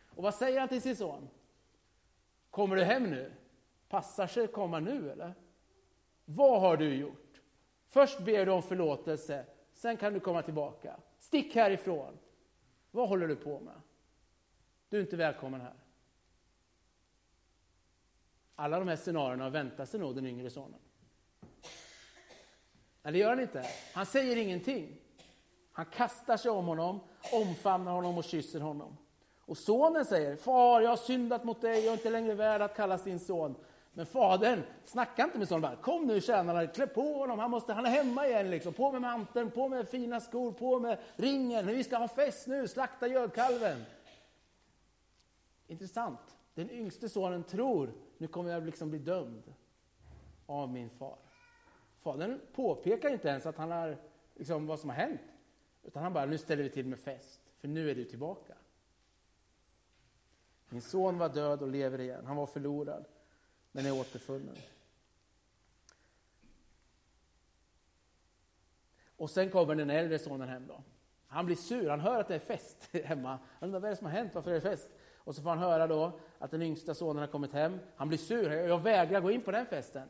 Och 0.08 0.22
vad 0.22 0.34
säger 0.34 0.60
han 0.60 0.68
till 0.68 0.82
sin 0.82 0.96
son? 0.96 1.28
Kommer 2.50 2.76
du 2.76 2.84
hem 2.84 3.10
nu? 3.10 3.32
Passar 3.88 4.26
sig 4.26 4.44
att 4.44 4.52
komma 4.52 4.80
nu 4.80 5.10
eller? 5.10 5.34
Vad 6.28 6.60
har 6.60 6.76
du 6.76 6.94
gjort? 6.94 7.40
Först 7.88 8.20
ber 8.20 8.46
du 8.46 8.52
om 8.52 8.62
förlåtelse, 8.62 9.46
sen 9.72 9.96
kan 9.96 10.12
du 10.12 10.20
komma 10.20 10.42
tillbaka. 10.42 10.96
Stick 11.18 11.54
härifrån. 11.54 12.18
Vad 12.90 13.08
håller 13.08 13.28
du 13.28 13.36
på 13.36 13.60
med? 13.60 13.74
Du 14.88 14.96
är 14.96 15.00
inte 15.00 15.16
välkommen 15.16 15.60
här. 15.60 15.74
Alla 18.54 18.78
de 18.78 18.88
här 18.88 18.96
scenarierna 18.96 19.50
väntar 19.50 19.84
sig 19.84 20.00
nog 20.00 20.14
den 20.14 20.26
yngre 20.26 20.50
sonen. 20.50 20.80
Men 23.02 23.12
det 23.12 23.18
gör 23.18 23.28
han 23.28 23.40
inte. 23.40 23.66
Han 23.94 24.06
säger 24.06 24.36
ingenting. 24.36 24.96
Han 25.72 25.86
kastar 25.86 26.36
sig 26.36 26.50
om 26.50 26.66
honom, 26.66 27.00
omfamnar 27.32 27.92
honom 27.92 28.18
och 28.18 28.24
kysser 28.24 28.60
honom. 28.60 28.96
Och 29.40 29.58
sonen 29.58 30.04
säger, 30.04 30.36
far 30.36 30.80
jag 30.80 30.90
har 30.90 30.96
syndat 30.96 31.44
mot 31.44 31.60
dig, 31.60 31.84
jag 31.84 31.92
är 31.92 31.92
inte 31.92 32.10
längre 32.10 32.34
värd 32.34 32.62
att 32.62 32.76
kallas 32.76 33.04
din 33.04 33.20
son. 33.20 33.54
Men 33.96 34.06
fadern 34.06 34.62
snacka 34.84 35.24
inte 35.24 35.38
med 35.38 35.48
sonen, 35.48 35.76
kom 35.76 36.06
nu 36.06 36.20
tjänarna, 36.20 36.66
klä 36.66 36.86
på 36.86 37.18
honom, 37.18 37.38
han, 37.38 37.50
måste, 37.50 37.72
han 37.72 37.86
är 37.86 37.90
hemma 37.90 38.26
igen. 38.26 38.50
Liksom. 38.50 38.72
På 38.72 38.92
med 38.92 39.00
manteln, 39.00 39.50
på 39.50 39.68
med 39.68 39.88
fina 39.88 40.20
skor, 40.20 40.52
på 40.52 40.80
med 40.80 40.98
ringen, 41.16 41.66
vi 41.66 41.84
ska 41.84 41.96
ha 41.96 42.08
fest 42.08 42.46
nu, 42.46 42.68
slakta 42.68 43.06
gödkalven. 43.06 43.84
Intressant. 45.66 46.36
Den 46.54 46.70
yngste 46.70 47.08
sonen 47.08 47.44
tror, 47.44 47.92
nu 48.18 48.26
kommer 48.26 48.50
jag 48.50 48.66
liksom 48.66 48.90
bli 48.90 48.98
dömd 48.98 49.54
av 50.46 50.72
min 50.72 50.90
far. 50.90 51.18
Fadern 52.00 52.40
påpekar 52.54 53.10
inte 53.10 53.28
ens 53.28 53.46
att 53.46 53.56
han 53.56 53.70
har, 53.70 53.96
liksom, 54.34 54.66
vad 54.66 54.80
som 54.80 54.90
har 54.90 54.96
hänt. 54.96 55.20
Utan 55.82 56.02
han 56.02 56.12
bara, 56.12 56.26
nu 56.26 56.38
ställer 56.38 56.62
vi 56.62 56.70
till 56.70 56.86
med 56.86 56.98
fest, 56.98 57.40
för 57.58 57.68
nu 57.68 57.90
är 57.90 57.94
du 57.94 58.04
tillbaka. 58.04 58.54
Min 60.68 60.82
son 60.82 61.18
var 61.18 61.28
död 61.28 61.62
och 61.62 61.68
lever 61.68 62.00
igen. 62.00 62.26
Han 62.26 62.36
var 62.36 62.46
förlorad, 62.46 63.04
men 63.76 63.86
är 63.86 63.92
återfunnen. 63.92 64.56
Och 69.16 69.30
sen 69.30 69.50
kommer 69.50 69.74
den 69.74 69.90
äldre 69.90 70.18
sonen 70.18 70.48
hem 70.48 70.66
då. 70.66 70.82
Han 71.26 71.46
blir 71.46 71.56
sur, 71.56 71.88
han 71.88 72.00
hör 72.00 72.20
att 72.20 72.28
det 72.28 72.34
är 72.34 72.38
fest 72.38 72.88
hemma. 73.04 73.28
Han 73.58 73.68
undrar 73.68 73.80
vad 73.80 73.88
är 73.88 73.90
det 73.90 73.96
som 73.96 74.06
har 74.06 74.12
hänt, 74.12 74.34
varför 74.34 74.50
är 74.50 74.54
det 74.54 74.60
fest? 74.60 74.88
Och 75.16 75.34
så 75.34 75.42
får 75.42 75.50
han 75.50 75.58
höra 75.58 75.86
då 75.86 76.20
att 76.38 76.50
den 76.50 76.62
yngsta 76.62 76.94
sonen 76.94 77.20
har 77.20 77.26
kommit 77.26 77.52
hem. 77.52 77.78
Han 77.96 78.08
blir 78.08 78.18
sur, 78.18 78.52
jag 78.52 78.78
vägrar 78.78 79.20
gå 79.20 79.30
in 79.30 79.42
på 79.42 79.50
den 79.50 79.66
festen. 79.66 80.08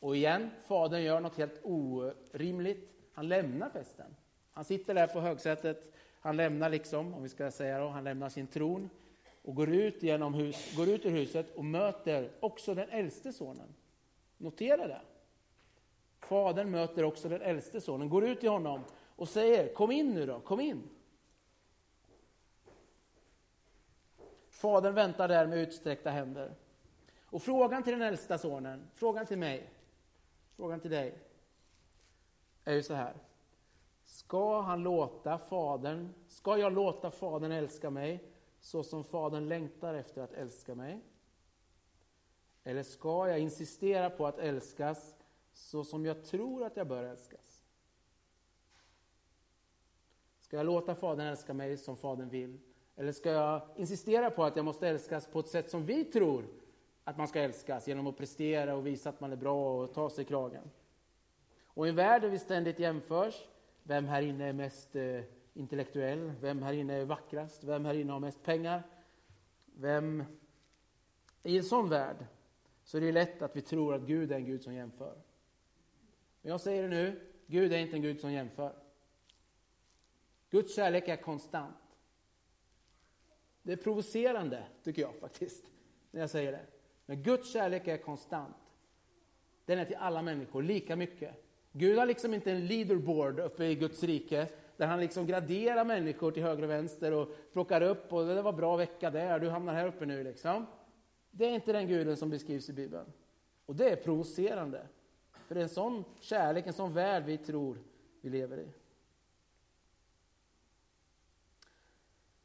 Och 0.00 0.16
igen, 0.16 0.50
fadern 0.62 1.02
gör 1.02 1.20
något 1.20 1.36
helt 1.36 1.60
orimligt. 1.62 2.90
Han 3.12 3.28
lämnar 3.28 3.70
festen. 3.70 4.16
Han 4.52 4.64
sitter 4.64 4.94
där 4.94 5.06
på 5.06 5.20
högsätet, 5.20 5.94
han 6.20 6.36
lämnar 6.36 6.68
liksom, 6.68 7.14
om 7.14 7.22
vi 7.22 7.28
ska 7.28 7.50
säga 7.50 7.78
då, 7.78 7.88
han 7.88 8.04
lämnar 8.04 8.28
sin 8.28 8.46
tron 8.46 8.90
och 9.44 9.54
går 9.54 9.68
ut, 9.68 10.02
genom 10.02 10.34
hus, 10.34 10.76
går 10.76 10.88
ut 10.88 11.06
ur 11.06 11.10
huset 11.10 11.56
och 11.56 11.64
möter 11.64 12.30
också 12.40 12.74
den 12.74 12.88
äldste 12.88 13.32
sonen. 13.32 13.74
Notera 14.36 14.88
det. 14.88 15.00
Fadern 16.20 16.70
möter 16.70 17.04
också 17.04 17.28
den 17.28 17.42
äldste 17.42 17.80
sonen, 17.80 18.08
går 18.08 18.24
ut 18.24 18.40
till 18.40 18.48
honom 18.48 18.80
och 19.16 19.28
säger 19.28 19.74
kom 19.74 19.90
in 19.90 20.14
nu 20.14 20.26
då, 20.26 20.40
kom 20.40 20.60
in. 20.60 20.82
Fadern 24.48 24.94
väntar 24.94 25.28
där 25.28 25.46
med 25.46 25.58
utsträckta 25.58 26.10
händer. 26.10 26.54
Och 27.20 27.42
frågan 27.42 27.82
till 27.82 27.92
den 27.92 28.02
äldsta 28.02 28.38
sonen, 28.38 28.86
frågan 28.94 29.26
till 29.26 29.38
mig, 29.38 29.70
frågan 30.56 30.80
till 30.80 30.90
dig, 30.90 31.18
är 32.64 32.74
ju 32.74 32.82
så 32.82 32.94
här. 32.94 33.14
Ska 34.04 34.60
han 34.60 34.82
låta 34.82 35.38
fadern, 35.38 36.08
ska 36.28 36.58
jag 36.58 36.72
låta 36.72 37.10
fadern 37.10 37.52
älska 37.52 37.90
mig 37.90 38.33
så 38.64 38.82
som 38.82 39.04
fadern 39.04 39.48
längtar 39.48 39.94
efter 39.94 40.22
att 40.22 40.32
älska 40.32 40.74
mig? 40.74 41.00
Eller 42.64 42.82
ska 42.82 43.28
jag 43.28 43.38
insistera 43.38 44.10
på 44.10 44.26
att 44.26 44.38
älskas 44.38 45.14
så 45.52 45.84
som 45.84 46.06
jag 46.06 46.24
tror 46.24 46.64
att 46.64 46.76
jag 46.76 46.88
bör 46.88 47.02
älskas? 47.02 47.64
Ska 50.40 50.56
jag 50.56 50.66
låta 50.66 50.94
fadern 50.94 51.26
älska 51.26 51.54
mig 51.54 51.76
som 51.76 51.96
fadern 51.96 52.28
vill? 52.28 52.58
Eller 52.96 53.12
ska 53.12 53.30
jag 53.30 53.62
insistera 53.76 54.30
på 54.30 54.44
att 54.44 54.56
jag 54.56 54.64
måste 54.64 54.88
älskas 54.88 55.26
på 55.26 55.40
ett 55.40 55.48
sätt 55.48 55.70
som 55.70 55.86
vi 55.86 56.04
tror 56.04 56.46
att 57.04 57.18
man 57.18 57.28
ska 57.28 57.40
älskas, 57.40 57.88
genom 57.88 58.06
att 58.06 58.16
prestera 58.16 58.74
och 58.74 58.86
visa 58.86 59.08
att 59.08 59.20
man 59.20 59.32
är 59.32 59.36
bra 59.36 59.82
och 59.82 59.94
ta 59.94 60.10
sig 60.10 60.24
i 60.24 60.26
kragen? 60.26 60.70
Och 61.64 61.86
i 61.86 61.90
en 61.90 61.96
värld 61.96 62.22
där 62.22 62.28
vi 62.28 62.38
ständigt 62.38 62.78
jämförs, 62.78 63.48
vem 63.82 64.04
här 64.04 64.22
inne 64.22 64.48
är 64.48 64.52
mest 64.52 64.96
eh, 64.96 65.20
intellektuell? 65.54 66.32
Vem 66.40 66.62
här 66.62 66.72
inne 66.72 66.94
är 66.94 67.04
vackrast? 67.04 67.64
Vem 67.64 67.84
här 67.84 67.94
inne 67.94 68.12
har 68.12 68.20
mest 68.20 68.42
pengar? 68.42 68.82
Vem... 69.64 70.24
I 71.42 71.56
en 71.56 71.64
sån 71.64 71.88
värld 71.88 72.26
så 72.84 72.96
är 72.96 73.00
det 73.00 73.12
lätt 73.12 73.42
att 73.42 73.56
vi 73.56 73.60
tror 73.60 73.94
att 73.94 74.02
Gud 74.02 74.32
är 74.32 74.36
en 74.36 74.44
Gud 74.44 74.62
som 74.62 74.74
jämför. 74.74 75.14
Men 76.42 76.50
jag 76.50 76.60
säger 76.60 76.82
det 76.82 76.88
nu, 76.88 77.20
Gud 77.46 77.72
är 77.72 77.78
inte 77.78 77.96
en 77.96 78.02
Gud 78.02 78.20
som 78.20 78.32
jämför. 78.32 78.72
Guds 80.50 80.74
kärlek 80.76 81.08
är 81.08 81.16
konstant. 81.16 81.76
Det 83.62 83.72
är 83.72 83.76
provocerande, 83.76 84.66
tycker 84.82 85.02
jag 85.02 85.14
faktiskt, 85.14 85.64
när 86.10 86.20
jag 86.20 86.30
säger 86.30 86.52
det. 86.52 86.66
Men 87.06 87.22
Guds 87.22 87.52
kärlek 87.52 87.88
är 87.88 87.96
konstant. 87.96 88.56
Den 89.64 89.78
är 89.78 89.84
till 89.84 89.96
alla 89.96 90.22
människor 90.22 90.62
lika 90.62 90.96
mycket. 90.96 91.44
Gud 91.72 91.98
har 91.98 92.06
liksom 92.06 92.34
inte 92.34 92.52
en 92.52 92.66
leaderboard 92.66 93.40
uppe 93.40 93.64
i 93.64 93.74
Guds 93.74 94.02
rike 94.02 94.48
där 94.76 94.86
han 94.86 95.00
liksom 95.00 95.26
graderar 95.26 95.84
människor 95.84 96.30
till 96.30 96.42
höger 96.42 96.62
och 96.62 96.70
vänster 96.70 97.12
och 97.12 97.28
plockar 97.52 97.80
upp 97.80 98.12
och 98.12 98.26
det 98.26 98.42
var 98.42 98.52
bra 98.52 98.76
vecka 98.76 99.10
där, 99.10 99.38
du 99.38 99.50
hamnar 99.50 99.74
här 99.74 99.86
uppe 99.86 100.06
nu 100.06 100.24
liksom. 100.24 100.66
Det 101.30 101.44
är 101.44 101.50
inte 101.50 101.72
den 101.72 101.86
guden 101.86 102.16
som 102.16 102.30
beskrivs 102.30 102.68
i 102.68 102.72
Bibeln. 102.72 103.12
Och 103.66 103.76
det 103.76 103.90
är 103.90 103.96
provocerande. 103.96 104.86
För 105.46 105.54
det 105.54 105.60
är 105.60 105.62
en 105.62 105.68
sån 105.68 106.04
kärlek, 106.20 106.66
en 106.66 106.72
sån 106.72 106.94
värld 106.94 107.24
vi 107.24 107.38
tror 107.38 107.78
vi 108.20 108.30
lever 108.30 108.58
i. 108.58 108.68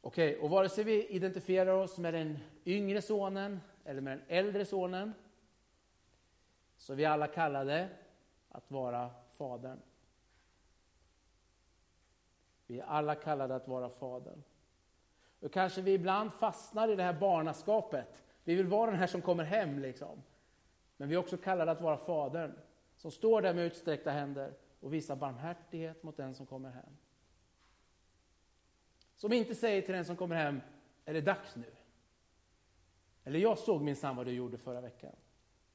Okej, 0.00 0.30
okay, 0.30 0.44
och 0.44 0.50
vare 0.50 0.68
sig 0.68 0.84
vi 0.84 1.06
identifierar 1.06 1.72
oss 1.72 1.98
med 1.98 2.14
den 2.14 2.38
yngre 2.64 3.02
sonen 3.02 3.60
eller 3.84 4.00
med 4.00 4.18
den 4.18 4.26
äldre 4.28 4.64
sonen 4.64 5.12
så 6.78 6.92
är 6.92 6.96
vi 6.96 7.04
alla 7.04 7.26
kallade 7.26 7.88
att 8.48 8.70
vara 8.70 9.10
Fadern. 9.36 9.78
Vi 12.70 12.80
är 12.80 12.84
alla 12.84 13.14
kallade 13.14 13.54
att 13.54 13.68
vara 13.68 13.90
Fadern. 13.90 14.42
Och 15.40 15.52
kanske 15.52 15.82
vi 15.82 15.92
ibland 15.92 16.32
fastnar 16.32 16.88
i 16.88 16.96
det 16.96 17.02
här 17.02 17.20
barnaskapet. 17.20 18.24
Vi 18.44 18.54
vill 18.54 18.66
vara 18.66 18.90
den 18.90 19.00
här 19.00 19.06
som 19.06 19.22
kommer 19.22 19.44
hem, 19.44 19.78
liksom. 19.78 20.22
Men 20.96 21.08
vi 21.08 21.14
är 21.14 21.18
också 21.18 21.36
kallade 21.36 21.70
att 21.70 21.80
vara 21.80 21.96
Fadern, 21.96 22.52
som 22.96 23.10
står 23.10 23.42
där 23.42 23.54
med 23.54 23.66
utsträckta 23.66 24.10
händer 24.10 24.54
och 24.80 24.94
visar 24.94 25.16
barmhärtighet 25.16 26.02
mot 26.02 26.16
den 26.16 26.34
som 26.34 26.46
kommer 26.46 26.70
hem. 26.70 26.96
Som 29.16 29.32
inte 29.32 29.54
säger 29.54 29.82
till 29.82 29.94
den 29.94 30.04
som 30.04 30.16
kommer 30.16 30.36
hem, 30.36 30.60
är 31.04 31.14
det 31.14 31.20
dags 31.20 31.56
nu? 31.56 31.72
Eller 33.24 33.38
jag 33.38 33.58
såg 33.58 33.82
minsann 33.82 34.16
vad 34.16 34.26
du 34.26 34.32
gjorde 34.32 34.58
förra 34.58 34.80
veckan. 34.80 35.16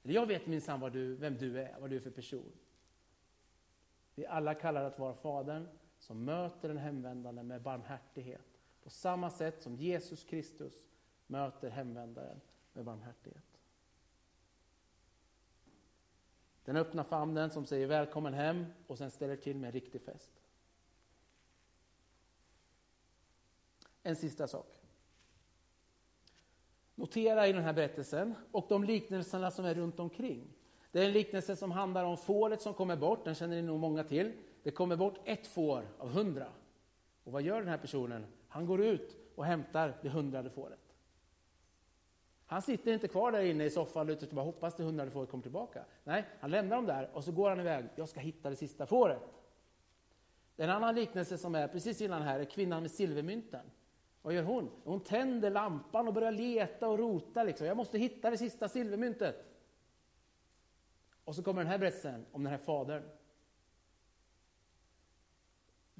Eller 0.03 0.13
jag 0.13 0.25
vet 0.25 0.47
minsann 0.47 0.91
du, 0.91 1.15
vem 1.15 1.37
du 1.37 1.61
är, 1.61 1.75
vad 1.79 1.89
du 1.89 1.95
är 1.95 1.99
för 1.99 2.11
person. 2.11 2.51
Vi 4.15 4.25
alla 4.25 4.53
kallar 4.53 4.83
att 4.83 4.99
vara 4.99 5.13
Fadern 5.13 5.67
som 6.05 6.25
möter 6.25 6.67
den 6.67 6.77
hemvändande 6.77 7.43
med 7.43 7.61
barmhärtighet. 7.61 8.59
På 8.83 8.89
samma 8.89 9.29
sätt 9.29 9.61
som 9.61 9.75
Jesus 9.75 10.23
Kristus 10.23 10.87
möter 11.27 11.69
hemvändaren 11.69 12.41
med 12.73 12.85
barmhärtighet. 12.85 13.59
Den 16.65 16.77
öppna 16.77 17.03
famnen 17.03 17.49
som 17.49 17.65
säger 17.65 17.87
välkommen 17.87 18.33
hem 18.33 18.65
och 18.87 18.97
sen 18.97 19.11
ställer 19.11 19.35
till 19.35 19.57
med 19.57 19.67
en 19.67 19.73
riktig 19.73 20.01
fest. 20.01 20.31
En 24.03 24.15
sista 24.15 24.47
sak. 24.47 24.81
Notera 26.95 27.47
i 27.47 27.53
den 27.53 27.63
här 27.63 27.73
berättelsen 27.73 28.35
och 28.51 28.65
de 28.69 28.83
liknelserna 28.83 29.51
som 29.51 29.65
är 29.65 29.75
runt 29.75 29.99
omkring 29.99 30.53
det 30.95 31.01
är 31.01 31.05
en 31.05 31.11
liknelse 31.11 31.55
som 31.55 31.71
handlar 31.71 32.03
om 32.03 32.17
fåret 32.17 32.61
som 32.61 32.73
kommer 32.73 32.95
bort, 32.95 33.25
den 33.25 33.35
känner 33.35 33.55
ni 33.55 33.61
nog 33.61 33.79
många 33.79 34.03
till. 34.03 34.31
Det 34.65 34.71
kommer 34.71 34.95
bort 34.95 35.19
ett 35.25 35.47
får 35.47 35.87
av 35.97 36.09
hundra. 36.09 36.47
Och 37.23 37.31
vad 37.31 37.41
gör 37.41 37.59
den 37.59 37.67
här 37.67 37.77
personen? 37.77 38.25
Han 38.47 38.65
går 38.65 38.81
ut 38.81 39.17
och 39.35 39.45
hämtar 39.45 39.93
det 40.01 40.09
hundrade 40.09 40.49
fåret. 40.49 40.95
Han 42.45 42.61
sitter 42.61 42.93
inte 42.93 43.07
kvar 43.07 43.31
där 43.31 43.41
inne 43.41 43.65
i 43.65 43.69
soffan 43.69 44.09
och 44.09 44.17
bara 44.31 44.45
hoppas 44.45 44.75
det 44.75 44.83
hundrade 44.83 45.11
fåret 45.11 45.29
kommer 45.29 45.41
tillbaka. 45.41 45.85
Nej, 46.03 46.25
han 46.39 46.51
lämnar 46.51 46.75
dem 46.75 46.85
där 46.85 47.09
och 47.13 47.23
så 47.23 47.31
går 47.31 47.49
han 47.49 47.59
iväg. 47.59 47.85
Jag 47.95 48.09
ska 48.09 48.19
hitta 48.19 48.49
det 48.49 48.55
sista 48.55 48.85
fåret. 48.85 49.21
En 50.57 50.69
annan 50.69 50.95
liknelse 50.95 51.37
som 51.37 51.55
är 51.55 51.67
precis 51.67 52.01
innan 52.01 52.21
här 52.21 52.39
är 52.39 52.45
kvinnan 52.45 52.81
med 52.81 52.91
silvermynten. 52.91 53.65
Vad 54.21 54.33
gör 54.33 54.43
hon? 54.43 54.71
Hon 54.83 54.99
tänder 54.99 55.49
lampan 55.49 56.07
och 56.07 56.13
börjar 56.13 56.31
leta 56.31 56.87
och 56.87 56.99
rota. 56.99 57.43
Liksom. 57.43 57.67
Jag 57.67 57.77
måste 57.77 57.97
hitta 57.97 58.29
det 58.29 58.37
sista 58.37 58.69
silvermyntet. 58.69 59.45
Och 61.23 61.35
så 61.35 61.43
kommer 61.43 61.61
den 61.61 61.71
här 61.71 61.77
berättelsen 61.77 62.25
om 62.31 62.43
den 62.43 62.51
här 62.51 62.59
fadern. 62.59 63.03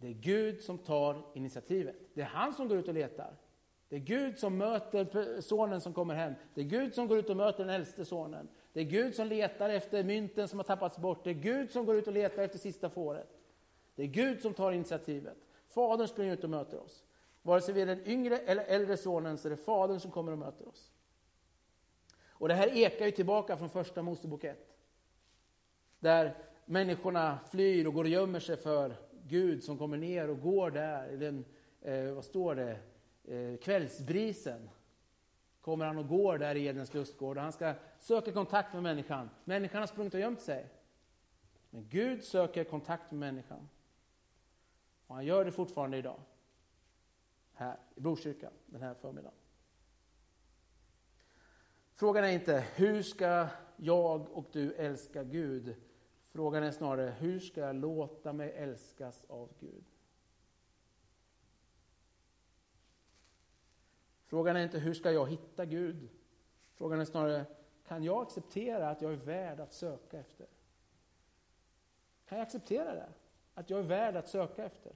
Det 0.05 0.11
är 0.11 0.13
Gud 0.13 0.61
som 0.61 0.77
tar 0.77 1.21
initiativet. 1.33 1.95
Det 2.13 2.21
är 2.21 2.25
han 2.25 2.53
som 2.53 2.67
går 2.67 2.77
ut 2.77 2.87
och 2.87 2.93
letar. 2.93 3.35
Det 3.89 3.95
är 3.95 3.99
Gud 3.99 4.39
som 4.39 4.57
möter 4.57 5.41
sonen 5.41 5.81
som 5.81 5.93
kommer 5.93 6.15
hem. 6.15 6.33
Det 6.53 6.61
är 6.61 6.65
Gud 6.65 6.95
som 6.95 7.07
går 7.07 7.17
ut 7.17 7.29
och 7.29 7.37
möter 7.37 7.65
den 7.65 7.75
äldste 7.75 8.05
sonen. 8.05 8.47
Det 8.73 8.79
är 8.79 8.83
Gud 8.83 9.15
som 9.15 9.27
letar 9.27 9.69
efter 9.69 10.03
mynten 10.03 10.47
som 10.47 10.59
har 10.59 10.63
tappats 10.63 10.97
bort. 10.97 11.23
Det 11.23 11.29
är 11.29 11.33
Gud 11.33 11.71
som 11.71 11.85
går 11.85 11.95
ut 11.95 12.07
och 12.07 12.13
letar 12.13 12.43
efter 12.43 12.59
sista 12.59 12.89
fåret. 12.89 13.27
Det 13.95 14.03
är 14.03 14.07
Gud 14.07 14.41
som 14.41 14.53
tar 14.53 14.71
initiativet. 14.71 15.37
Fadern 15.67 16.07
springer 16.07 16.33
ut 16.33 16.43
och 16.43 16.49
möter 16.49 16.79
oss. 16.79 17.03
Vare 17.41 17.61
sig 17.61 17.73
vi 17.73 17.81
är 17.81 17.85
den 17.85 18.07
yngre 18.07 18.37
eller 18.37 18.63
äldre 18.63 18.97
sonen 18.97 19.37
så 19.37 19.47
är 19.47 19.49
det 19.49 19.57
Fadern 19.57 19.99
som 19.99 20.11
kommer 20.11 20.31
och 20.31 20.37
möter 20.37 20.67
oss. 20.67 20.91
Och 22.27 22.47
det 22.47 22.53
här 22.53 22.77
ekar 22.77 23.05
ju 23.05 23.11
tillbaka 23.11 23.57
från 23.57 23.69
första 23.69 24.01
Mosebok 24.01 24.43
1. 24.43 24.77
Där 25.99 26.35
människorna 26.65 27.39
flyr 27.51 27.87
och 27.87 27.93
går 27.93 28.03
och 28.03 28.09
gömmer 28.09 28.39
sig 28.39 28.57
för 28.57 29.04
Gud 29.27 29.63
som 29.63 29.77
kommer 29.77 29.97
ner 29.97 30.29
och 30.29 30.41
går 30.41 30.71
där 30.71 31.09
i 31.09 31.17
den, 31.17 31.45
eh, 31.81 32.11
vad 32.11 32.25
står 32.25 32.55
det, 32.55 32.79
eh, 33.23 33.57
kvällsbrisen. 33.57 34.69
Kommer 35.61 35.85
han 35.85 35.97
och 35.97 36.07
går 36.07 36.37
där 36.37 36.55
i 36.55 36.65
Edens 36.65 36.93
lustgård 36.93 37.37
och 37.37 37.43
han 37.43 37.51
ska 37.51 37.73
söka 37.99 38.31
kontakt 38.31 38.73
med 38.73 38.83
människan. 38.83 39.29
Människan 39.43 39.79
har 39.79 39.87
sprungit 39.87 40.13
och 40.13 40.19
gömt 40.19 40.41
sig. 40.41 40.69
Men 41.69 41.87
Gud 41.89 42.23
söker 42.23 42.63
kontakt 42.63 43.11
med 43.11 43.19
människan. 43.19 43.69
Och 45.07 45.15
han 45.15 45.25
gör 45.25 45.45
det 45.45 45.51
fortfarande 45.51 45.97
idag. 45.97 46.19
Här 47.53 47.77
i 47.95 47.99
Brokyrkan 47.99 48.51
den 48.65 48.81
här 48.81 48.93
förmiddagen. 48.93 49.37
Frågan 51.95 52.23
är 52.23 52.29
inte 52.29 52.65
hur 52.75 53.01
ska 53.01 53.47
jag 53.77 54.29
och 54.29 54.49
du 54.51 54.73
älska 54.73 55.23
Gud? 55.23 55.75
Frågan 56.35 56.63
är 56.63 56.71
snarare 56.71 57.09
hur 57.09 57.39
ska 57.39 57.61
jag 57.61 57.75
låta 57.75 58.33
mig 58.33 58.51
älskas 58.51 59.25
av 59.25 59.49
Gud? 59.59 59.83
Frågan 64.25 64.55
är 64.55 64.63
inte 64.63 64.79
hur 64.79 64.93
ska 64.93 65.11
jag 65.11 65.29
hitta 65.29 65.65
Gud? 65.65 66.09
Frågan 66.73 66.99
är 66.99 67.05
snarare 67.05 67.45
kan 67.87 68.03
jag 68.03 68.21
acceptera 68.21 68.89
att 68.89 69.01
jag 69.01 69.13
är 69.13 69.17
värd 69.17 69.59
att 69.59 69.73
söka 69.73 70.19
efter? 70.19 70.47
Kan 72.25 72.37
jag 72.37 72.45
acceptera 72.45 72.93
det? 72.95 73.09
Att 73.53 73.69
jag 73.69 73.79
är 73.79 73.83
värd 73.83 74.15
att 74.15 74.27
söka 74.27 74.65
efter? 74.65 74.93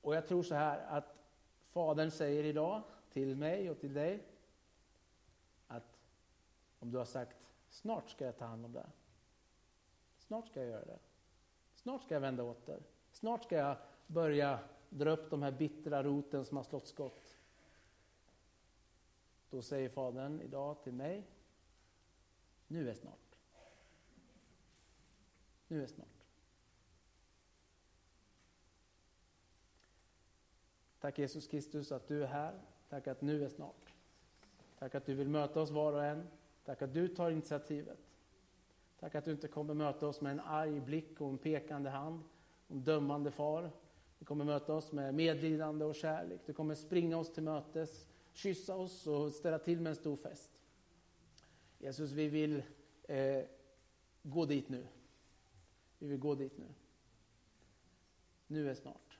Och 0.00 0.14
jag 0.14 0.26
tror 0.26 0.42
så 0.42 0.54
här 0.54 0.78
att 0.78 1.16
Fadern 1.70 2.10
säger 2.10 2.44
idag 2.44 2.82
till 3.12 3.36
mig 3.36 3.70
och 3.70 3.80
till 3.80 3.94
dig 3.94 4.24
om 6.78 6.90
du 6.90 6.98
har 6.98 7.04
sagt 7.04 7.36
snart 7.68 8.10
ska 8.10 8.24
jag 8.24 8.38
ta 8.38 8.44
hand 8.44 8.64
om 8.64 8.72
det. 8.72 8.86
Snart 10.18 10.46
ska 10.48 10.60
jag 10.60 10.68
göra 10.68 10.84
det. 10.84 10.98
Snart 11.74 12.02
ska 12.02 12.14
jag 12.14 12.20
vända 12.20 12.42
åter. 12.42 12.82
Snart 13.10 13.44
ska 13.44 13.56
jag 13.56 13.76
börja 14.06 14.58
dra 14.88 15.10
upp 15.10 15.30
de 15.30 15.42
här 15.42 15.52
bittra 15.52 16.02
roten 16.02 16.44
som 16.44 16.56
har 16.56 16.64
slått 16.64 16.86
skott. 16.86 17.38
Då 19.50 19.62
säger 19.62 19.88
Fadern 19.88 20.40
idag 20.40 20.82
till 20.82 20.92
mig, 20.92 21.26
nu 22.66 22.90
är 22.90 22.94
snart. 22.94 23.36
Nu 25.68 25.82
är 25.82 25.86
snart. 25.86 26.08
Tack 31.00 31.18
Jesus 31.18 31.46
Kristus 31.46 31.92
att 31.92 32.08
du 32.08 32.22
är 32.22 32.26
här. 32.26 32.60
Tack 32.88 33.06
att 33.06 33.20
nu 33.20 33.44
är 33.44 33.48
snart. 33.48 33.94
Tack 34.78 34.94
att 34.94 35.06
du 35.06 35.14
vill 35.14 35.28
möta 35.28 35.60
oss 35.60 35.70
var 35.70 35.92
och 35.92 36.04
en. 36.04 36.28
Tack 36.68 36.82
att 36.82 36.94
du 36.94 37.08
tar 37.08 37.30
initiativet. 37.30 37.98
Tack 39.00 39.14
att 39.14 39.24
du 39.24 39.30
inte 39.30 39.48
kommer 39.48 39.74
möta 39.74 40.06
oss 40.06 40.20
med 40.20 40.32
en 40.32 40.40
arg 40.40 40.80
blick 40.80 41.20
och 41.20 41.28
en 41.28 41.38
pekande 41.38 41.90
hand, 41.90 42.22
en 42.68 42.84
dömande 42.84 43.30
far. 43.30 43.70
Du 44.18 44.24
kommer 44.24 44.44
möta 44.44 44.74
oss 44.74 44.92
med 44.92 45.14
medlidande 45.14 45.84
och 45.84 45.94
kärlek. 45.94 46.40
Du 46.46 46.52
kommer 46.52 46.74
springa 46.74 47.16
oss 47.16 47.32
till 47.32 47.42
mötes, 47.42 48.06
kyssa 48.32 48.76
oss 48.76 49.06
och 49.06 49.32
ställa 49.32 49.58
till 49.58 49.80
med 49.80 49.90
en 49.90 49.96
stor 49.96 50.16
fest. 50.16 50.50
Jesus, 51.78 52.12
vi 52.12 52.28
vill 52.28 52.62
eh, 53.02 53.44
gå 54.22 54.44
dit 54.44 54.68
nu. 54.68 54.86
Vi 55.98 56.06
vill 56.08 56.18
gå 56.18 56.34
dit 56.34 56.58
nu. 56.58 56.66
Nu 58.46 58.70
är 58.70 58.74
snart. 58.74 59.18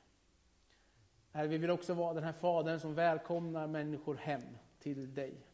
Herre, 1.32 1.48
vi 1.48 1.58
vill 1.58 1.70
också 1.70 1.94
vara 1.94 2.14
den 2.14 2.24
här 2.24 2.32
fadern 2.32 2.80
som 2.80 2.94
välkomnar 2.94 3.66
människor 3.66 4.14
hem 4.14 4.42
till 4.78 5.14
dig. 5.14 5.47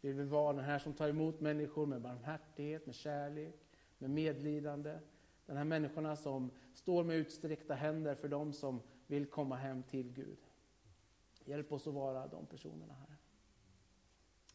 Vi 0.00 0.12
vill 0.12 0.26
vara 0.26 0.52
den 0.52 0.64
här 0.64 0.78
som 0.78 0.92
tar 0.94 1.08
emot 1.08 1.40
människor 1.40 1.86
med 1.86 2.00
barmhärtighet, 2.00 2.86
med 2.86 2.94
kärlek, 2.94 3.54
med 3.98 4.10
medlidande. 4.10 4.98
Den 5.46 5.56
här 5.56 5.64
människorna 5.64 6.16
som 6.16 6.50
står 6.74 7.04
med 7.04 7.16
utsträckta 7.16 7.74
händer 7.74 8.14
för 8.14 8.28
dem 8.28 8.52
som 8.52 8.80
vill 9.06 9.26
komma 9.26 9.56
hem 9.56 9.82
till 9.82 10.12
Gud. 10.12 10.38
Hjälp 11.44 11.72
oss 11.72 11.86
att 11.86 11.94
vara 11.94 12.26
de 12.26 12.46
personerna, 12.46 12.94
här. 12.94 13.16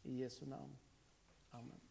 I 0.04 0.16
Jesu 0.16 0.46
namn. 0.46 0.78
Amen. 1.50 1.85